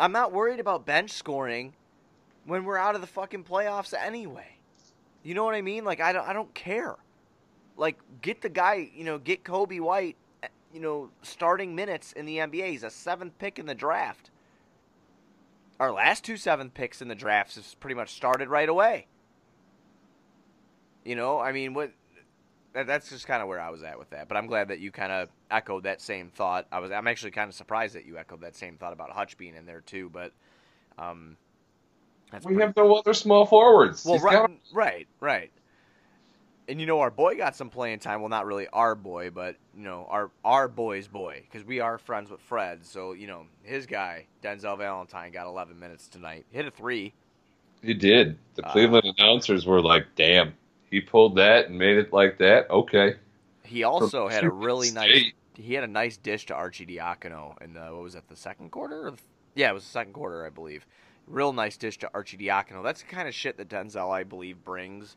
I'm 0.00 0.10
not 0.10 0.32
worried 0.32 0.58
about 0.58 0.84
bench 0.84 1.12
scoring 1.12 1.74
when 2.48 2.64
we're 2.64 2.76
out 2.76 2.94
of 2.94 3.00
the 3.00 3.06
fucking 3.06 3.44
playoffs 3.44 3.94
anyway. 3.94 4.56
You 5.22 5.34
know 5.34 5.44
what 5.44 5.54
I 5.54 5.62
mean? 5.62 5.84
Like, 5.84 6.00
I 6.00 6.12
don't, 6.12 6.26
I 6.26 6.32
don't 6.32 6.52
care. 6.54 6.96
Like, 7.76 7.98
get 8.22 8.40
the 8.40 8.48
guy, 8.48 8.90
you 8.94 9.04
know, 9.04 9.18
get 9.18 9.44
Coby 9.44 9.80
White, 9.80 10.16
you 10.72 10.80
know, 10.80 11.10
starting 11.22 11.74
minutes 11.74 12.12
in 12.12 12.26
the 12.26 12.38
NBA. 12.38 12.70
He's 12.70 12.82
a 12.82 12.90
seventh 12.90 13.38
pick 13.38 13.58
in 13.58 13.66
the 13.66 13.74
draft 13.74 14.30
our 15.80 15.92
last 15.92 16.24
two 16.24 16.36
seventh 16.36 16.74
picks 16.74 17.00
in 17.00 17.08
the 17.08 17.14
drafts 17.14 17.54
has 17.54 17.74
pretty 17.74 17.94
much 17.94 18.10
started 18.10 18.48
right 18.48 18.68
away. 18.68 19.06
You 21.04 21.16
know, 21.16 21.38
I 21.38 21.52
mean, 21.52 21.74
what? 21.74 21.92
that's 22.74 23.08
just 23.08 23.26
kind 23.26 23.42
of 23.42 23.48
where 23.48 23.60
I 23.60 23.70
was 23.70 23.82
at 23.82 23.98
with 23.98 24.10
that. 24.10 24.28
But 24.28 24.36
I'm 24.36 24.46
glad 24.46 24.68
that 24.68 24.78
you 24.78 24.90
kind 24.90 25.10
of 25.10 25.28
echoed 25.50 25.84
that 25.84 26.00
same 26.00 26.30
thought. 26.30 26.66
I 26.70 26.80
was 26.80 26.90
I'm 26.90 27.06
actually 27.06 27.30
kind 27.30 27.48
of 27.48 27.54
surprised 27.54 27.94
that 27.94 28.04
you 28.04 28.18
echoed 28.18 28.40
that 28.42 28.56
same 28.56 28.76
thought 28.76 28.92
about 28.92 29.10
Hutch 29.10 29.36
being 29.36 29.54
in 29.54 29.66
there 29.66 29.80
too. 29.80 30.10
But 30.10 30.32
um, 30.98 31.36
we 32.32 32.38
pretty... 32.40 32.60
have 32.60 32.76
no 32.76 32.94
other 32.94 33.14
small 33.14 33.46
forwards. 33.46 34.04
Well, 34.04 34.18
right, 34.18 34.32
got... 34.32 34.50
right, 34.72 35.08
right. 35.20 35.50
And 36.68 36.80
you 36.80 36.86
know, 36.86 37.00
our 37.00 37.10
boy 37.10 37.36
got 37.36 37.56
some 37.56 37.70
playing 37.70 38.00
time. 38.00 38.20
Well, 38.20 38.28
not 38.28 38.44
really 38.44 38.68
our 38.68 38.94
boy, 38.94 39.30
but 39.30 39.56
you 39.76 39.84
know, 39.84 40.06
our 40.10 40.30
our 40.44 40.68
boy's 40.68 41.08
boy, 41.08 41.42
because 41.50 41.66
we 41.66 41.80
are 41.80 41.96
friends 41.96 42.30
with 42.30 42.40
Fred. 42.40 42.84
So 42.84 43.12
you 43.12 43.26
know, 43.26 43.46
his 43.62 43.86
guy 43.86 44.26
Denzel 44.42 44.76
Valentine 44.76 45.32
got 45.32 45.46
11 45.46 45.78
minutes 45.78 46.08
tonight. 46.08 46.44
Hit 46.50 46.66
a 46.66 46.70
three. 46.70 47.14
He 47.82 47.94
did. 47.94 48.36
The 48.56 48.66
uh, 48.66 48.72
Cleveland 48.72 49.14
announcers 49.18 49.64
were 49.64 49.80
like, 49.80 50.06
"Damn, 50.14 50.54
he 50.90 51.00
pulled 51.00 51.36
that 51.36 51.68
and 51.68 51.78
made 51.78 51.96
it 51.96 52.12
like 52.12 52.38
that." 52.38 52.68
Okay. 52.70 53.14
He 53.64 53.84
also 53.84 54.26
From 54.26 54.34
had 54.34 54.44
a 54.44 54.50
really 54.50 54.90
nice. 54.90 55.24
He 55.54 55.74
had 55.74 55.84
a 55.84 55.88
nice 55.88 56.16
dish 56.16 56.46
to 56.46 56.54
Arcidiacono 56.54 57.60
in 57.62 57.72
the 57.72 57.80
what 57.80 58.02
was 58.02 58.12
that 58.12 58.28
the 58.28 58.36
second 58.36 58.70
quarter? 58.70 59.12
yeah, 59.58 59.70
it 59.70 59.74
was 59.74 59.84
the 59.84 59.90
second 59.90 60.12
quarter, 60.12 60.46
I 60.46 60.50
believe. 60.50 60.86
Real 61.28 61.52
nice 61.52 61.76
dish 61.76 61.98
to 61.98 62.10
Arcidiacono. 62.14 62.82
That's 62.82 63.02
the 63.02 63.08
kind 63.08 63.28
of 63.28 63.34
shit 63.34 63.56
that 63.58 63.68
Denzel, 63.68 64.10
I 64.10 64.24
believe, 64.24 64.64
brings 64.64 65.16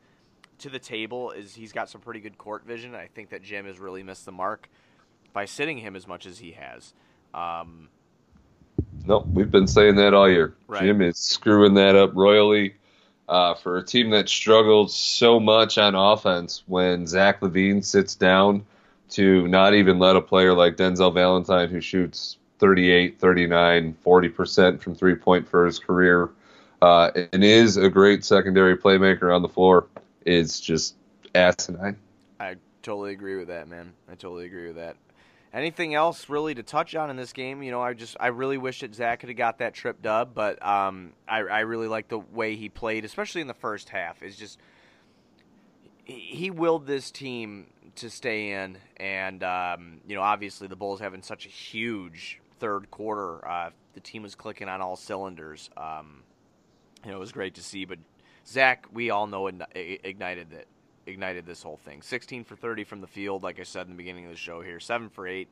to 0.60 0.70
the 0.70 0.80
table. 0.80 1.32
Is 1.32 1.56
he's 1.56 1.72
got 1.72 1.90
some 1.90 2.02
pretty 2.02 2.20
good 2.20 2.38
court 2.38 2.66
vision. 2.66 2.96
I 2.96 3.08
think 3.08 3.30
that 3.30 3.44
Jim 3.44 3.66
has 3.66 3.80
really 3.80 4.04
missed 4.04 4.26
the 4.26 4.32
mark 4.32 4.70
by 5.34 5.46
sitting 5.46 5.78
him 5.78 5.96
as 5.96 6.08
much 6.08 6.26
as 6.26 6.40
he 6.40 6.52
has. 6.52 6.94
Um, 7.34 7.90
Nope, 9.06 9.26
we've 9.34 9.52
been 9.52 9.68
saying 9.68 9.96
that 9.96 10.14
all 10.14 10.30
year. 10.30 10.54
Right. 10.68 10.84
Jim 10.84 11.02
is 11.02 11.18
screwing 11.18 11.74
that 11.76 11.96
up 11.96 12.12
royally. 12.14 12.76
Uh, 13.30 13.54
for 13.54 13.78
a 13.78 13.84
team 13.84 14.10
that 14.10 14.28
struggled 14.28 14.92
so 14.92 15.40
much 15.40 15.78
on 15.78 15.96
offense 15.96 16.64
when 16.68 17.08
Zach 17.08 17.40
LaVine 17.40 17.82
sits 17.82 18.14
down 18.14 18.66
to 19.12 19.48
not 19.48 19.74
even 19.74 20.00
let 20.00 20.18
a 20.18 20.22
player 20.22 20.54
like 20.54 20.76
Denzel 20.76 21.14
Valentine, 21.14 21.70
who 21.70 21.80
shoots 21.80 22.38
38, 22.62 23.20
39, 23.20 23.98
40% 24.06 24.80
from 24.80 24.94
three 24.94 25.16
point 25.16 25.50
for 25.50 25.66
his 25.66 25.80
career, 25.80 26.30
uh, 26.84 27.10
and 27.34 27.44
is 27.44 27.76
a 27.76 27.90
great 27.90 28.24
secondary 28.24 28.78
playmaker 28.78 29.36
on 29.36 29.42
the 29.42 29.50
floor, 29.50 29.88
is 30.28 30.60
just 30.60 30.96
asinine. 31.34 31.98
I 32.40 32.56
totally 32.84 33.14
agree 33.14 33.36
with 33.36 33.48
that, 33.48 33.68
man. 33.68 33.94
I 34.08 34.14
totally 34.14 34.46
agree 34.46 34.68
with 34.68 34.76
that. 34.76 34.96
Anything 35.54 35.96
else 35.96 36.30
really 36.30 36.54
to 36.54 36.62
touch 36.62 36.94
on 36.94 37.10
in 37.10 37.18
this 37.18 37.34
game? 37.34 37.64
You 37.64 37.72
know, 37.72 37.82
I 37.82 37.94
just 37.94 38.16
I 38.20 38.28
really 38.28 38.60
wish 38.60 38.82
that 38.82 38.94
Zach 38.94 39.20
could 39.20 39.30
have 39.30 39.38
got 39.38 39.58
that 39.58 39.74
trip 39.74 40.02
dub, 40.02 40.34
but 40.36 40.64
um, 40.66 41.14
I 41.28 41.40
I 41.40 41.60
really 41.62 41.88
like 41.88 42.10
the 42.10 42.20
way 42.20 42.56
he 42.56 42.70
played, 42.70 43.06
especially 43.06 43.42
in 43.42 43.48
the 43.48 43.54
first 43.56 43.90
half. 43.90 44.22
Is 44.22 44.38
just 44.38 44.60
he 46.06 46.52
willed 46.52 46.86
this 46.86 47.10
team 47.10 47.68
to 47.96 48.10
stay 48.10 48.52
in, 48.52 48.78
and 48.98 49.44
um, 49.44 50.02
you 50.08 50.16
know, 50.16 50.22
obviously 50.22 50.68
the 50.68 50.76
Bulls 50.76 51.00
having 51.00 51.24
such 51.24 51.46
a 51.46 51.50
huge 51.50 52.41
third 52.62 52.92
quarter, 52.92 53.46
uh, 53.46 53.72
the 53.94 54.00
team 54.00 54.22
was 54.22 54.36
clicking 54.36 54.70
on 54.70 54.82
all 54.82 54.96
cylinders. 54.96 55.72
Um, 55.76 56.22
you 57.04 57.10
know, 57.10 57.18
it 57.18 57.20
was 57.20 57.32
great 57.32 57.56
to 57.56 57.64
see. 57.64 57.86
But 57.86 57.98
Zach, 58.48 58.86
we 58.94 59.10
all 59.10 59.26
know, 59.26 59.48
ignited 59.48 60.52
that 60.52 60.68
ignited 61.08 61.48
this 61.48 61.64
whole 61.64 61.78
thing. 61.78 62.04
16 62.04 62.44
for 62.44 62.56
30 62.56 62.84
from 62.84 63.02
the 63.02 63.08
field, 63.08 63.42
like 63.42 63.60
I 63.60 63.64
said 63.64 63.88
in 63.88 63.90
the 63.90 63.98
beginning 63.98 64.26
of 64.26 64.32
the 64.32 64.38
show 64.38 64.62
here. 64.62 64.80
7 64.80 65.10
for 65.10 65.28
8 65.28 65.48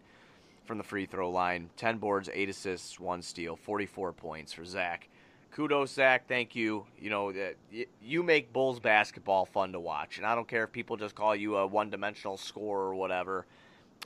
from 0.66 0.78
the 0.78 0.84
free 0.84 1.08
throw 1.08 1.32
line. 1.32 1.72
10 1.76 1.98
boards, 1.98 2.30
8 2.32 2.48
assists, 2.48 3.00
1 3.00 3.24
steal, 3.24 3.56
44 3.56 4.14
points 4.14 4.54
for 4.54 4.64
Zach. 4.64 5.10
Kudos, 5.52 5.92
Zach. 5.92 6.28
Thank 6.28 6.56
you. 6.56 6.86
You 7.00 7.10
know 7.10 7.32
that 7.32 7.56
you 8.00 8.22
make 8.22 8.54
Bulls 8.54 8.80
basketball 8.80 9.46
fun 9.46 9.72
to 9.72 9.80
watch, 9.80 10.18
and 10.18 10.26
I 10.28 10.36
don't 10.36 10.48
care 10.48 10.64
if 10.64 10.72
people 10.72 10.96
just 10.96 11.16
call 11.16 11.36
you 11.36 11.58
a 11.58 11.66
one-dimensional 11.66 12.38
scorer 12.38 12.90
or 12.90 12.96
whatever. 12.96 13.48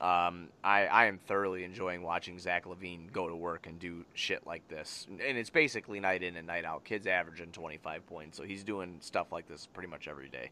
Um, 0.02 0.50
I, 0.64 0.88
I 0.88 1.06
am 1.06 1.20
thoroughly 1.20 1.64
enjoying 1.64 2.02
watching 2.02 2.40
Zach 2.40 2.66
LaVine 2.66 3.12
go 3.12 3.30
to 3.30 3.36
work 3.36 3.68
and 3.68 3.80
do 3.80 4.04
shit 4.14 4.46
like 4.46 4.68
this, 4.68 5.06
and 5.10 5.38
it's 5.38 5.52
basically 5.52 6.00
night 6.00 6.24
in 6.24 6.36
and 6.36 6.48
night 6.48 6.66
out. 6.66 6.84
Kids 6.84 7.06
averaging 7.06 7.52
25 7.52 8.06
points, 8.08 8.38
so 8.38 8.44
he's 8.44 8.64
doing 8.64 8.98
stuff 9.02 9.32
like 9.32 9.48
this 9.48 9.68
pretty 9.72 9.90
much 9.90 10.08
every 10.08 10.30
day. 10.30 10.50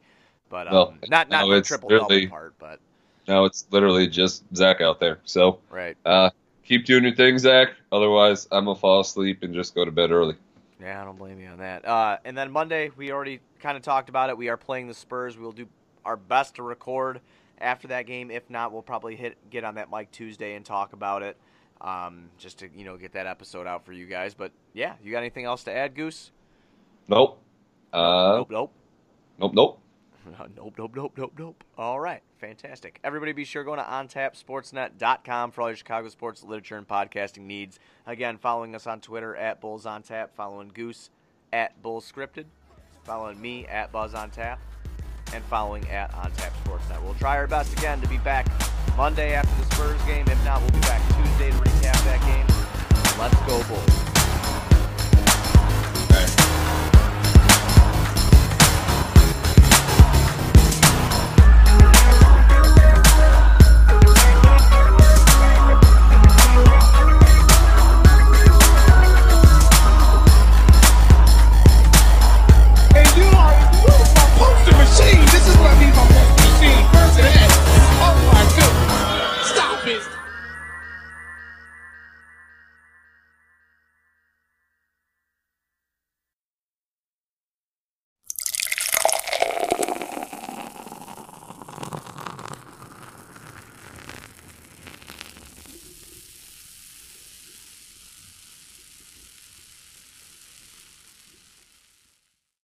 But 0.50 0.68
um, 0.68 0.74
well, 0.74 0.94
not 1.10 1.30
not 1.30 1.50
the 1.50 1.62
triple 1.62 1.90
double 1.90 2.28
part, 2.28 2.54
but 2.60 2.80
now 3.28 3.46
it's 3.46 3.66
literally 3.72 4.08
just 4.08 4.44
Zach 4.56 4.80
out 4.80 5.00
there. 5.00 5.20
So 5.24 5.60
right, 5.70 5.98
uh, 6.06 6.30
keep 6.64 6.86
doing 6.86 7.04
your 7.04 7.16
thing, 7.16 7.40
Zach. 7.40 7.70
Otherwise, 7.92 8.48
I'm 8.52 8.66
gonna 8.66 8.78
fall 8.78 9.00
asleep 9.00 9.44
and 9.44 9.54
just 9.54 9.74
go 9.74 9.84
to 9.84 9.92
bed 9.92 10.12
early. 10.12 10.36
Yeah, 10.80 11.02
I 11.02 11.06
don't 11.06 11.18
blame 11.18 11.40
you 11.40 11.48
on 11.48 11.58
that. 11.60 11.86
Uh, 11.86 12.18
and 12.26 12.38
then 12.38 12.52
Monday, 12.52 12.92
we 12.96 13.12
already 13.12 13.40
kind 13.60 13.78
of 13.78 13.84
talked 13.84 14.10
about 14.10 14.30
it. 14.30 14.38
We 14.38 14.50
are 14.50 14.58
playing 14.58 14.88
the 14.88 14.94
Spurs. 14.94 15.38
We'll 15.38 15.52
do 15.52 15.68
our 16.06 16.18
best 16.18 16.56
to 16.56 16.64
record 16.64 17.22
after 17.62 17.90
that 17.90 18.06
game. 18.06 18.32
If 18.32 18.50
not, 18.50 18.72
we'll 18.72 18.82
probably 18.82 19.16
hit 19.16 19.38
get 19.50 19.64
on 19.64 19.76
that 19.76 19.92
mic 19.92 20.12
Tuesday 20.12 20.56
and 20.56 20.66
talk 20.66 20.94
about 20.94 21.24
it, 21.24 21.38
um, 21.80 22.30
just 22.38 22.60
to 22.60 22.70
you 22.76 22.86
know 22.86 22.98
get 22.98 23.14
that 23.14 23.28
episode 23.28 23.68
out 23.68 23.86
for 23.86 23.94
you 23.94 24.06
guys. 24.06 24.34
But 24.34 24.52
yeah, 24.74 24.96
you 25.04 25.12
got 25.12 25.20
anything 25.20 25.46
else 25.46 25.64
to 25.66 25.72
add, 25.72 25.96
Goose? 25.96 26.32
Nope. 27.08 27.42
Uh, 27.94 28.34
nope. 28.38 28.52
Nope. 28.52 28.74
Nope. 29.40 29.54
Nope. 29.54 29.82
nope, 30.56 30.74
nope, 30.78 30.92
nope, 30.96 31.14
nope, 31.18 31.34
nope. 31.38 31.64
All 31.78 32.00
right, 32.00 32.22
fantastic. 32.40 33.00
Everybody 33.04 33.32
be 33.32 33.44
sure 33.44 33.64
going 33.64 33.80
to 33.80 33.86
ontapsportsnet.com 33.86 35.52
for 35.52 35.62
all 35.62 35.70
your 35.70 35.76
Chicago 35.76 36.10
sports 36.10 36.44
literature 36.44 36.78
and 36.78 36.88
podcasting 36.88 37.44
needs. 37.44 37.80
Again, 38.06 38.38
following 38.38 38.76
us 38.76 38.88
on 38.88 39.02
Twitter 39.02 39.36
at 39.36 39.62
Bulls 39.62 39.86
on 39.86 40.04
Tap, 40.04 40.36
following 40.36 40.70
Goose 40.74 41.10
at 41.52 41.82
Bulls 41.82 42.10
Scripted, 42.10 42.46
following 43.04 43.42
me 43.42 43.66
at 43.68 43.92
Buzz 43.92 44.14
on 44.14 44.30
Tap, 44.30 44.60
and 45.34 45.44
following 45.46 45.88
at 45.90 46.14
On 46.16 46.32
Tap 46.32 46.54
Sportsnet. 46.64 47.02
We'll 47.04 47.14
try 47.16 47.38
our 47.38 47.48
best 47.48 47.74
again 47.74 48.02
to 48.02 48.08
be 48.08 48.18
back 48.20 48.48
Monday 48.98 49.34
after 49.34 49.56
the 49.64 49.76
Spurs 49.76 50.02
game. 50.04 50.28
If 50.28 50.44
not, 50.46 50.62
we'll 50.62 50.72
be 50.72 50.80
back 50.82 51.02
Tuesday 51.16 51.52
to 51.52 51.58
recap 51.58 52.04
that 52.04 52.22
game. 52.22 53.20
Let's 53.20 53.36
go, 53.48 53.64
Bulls. 53.68 54.11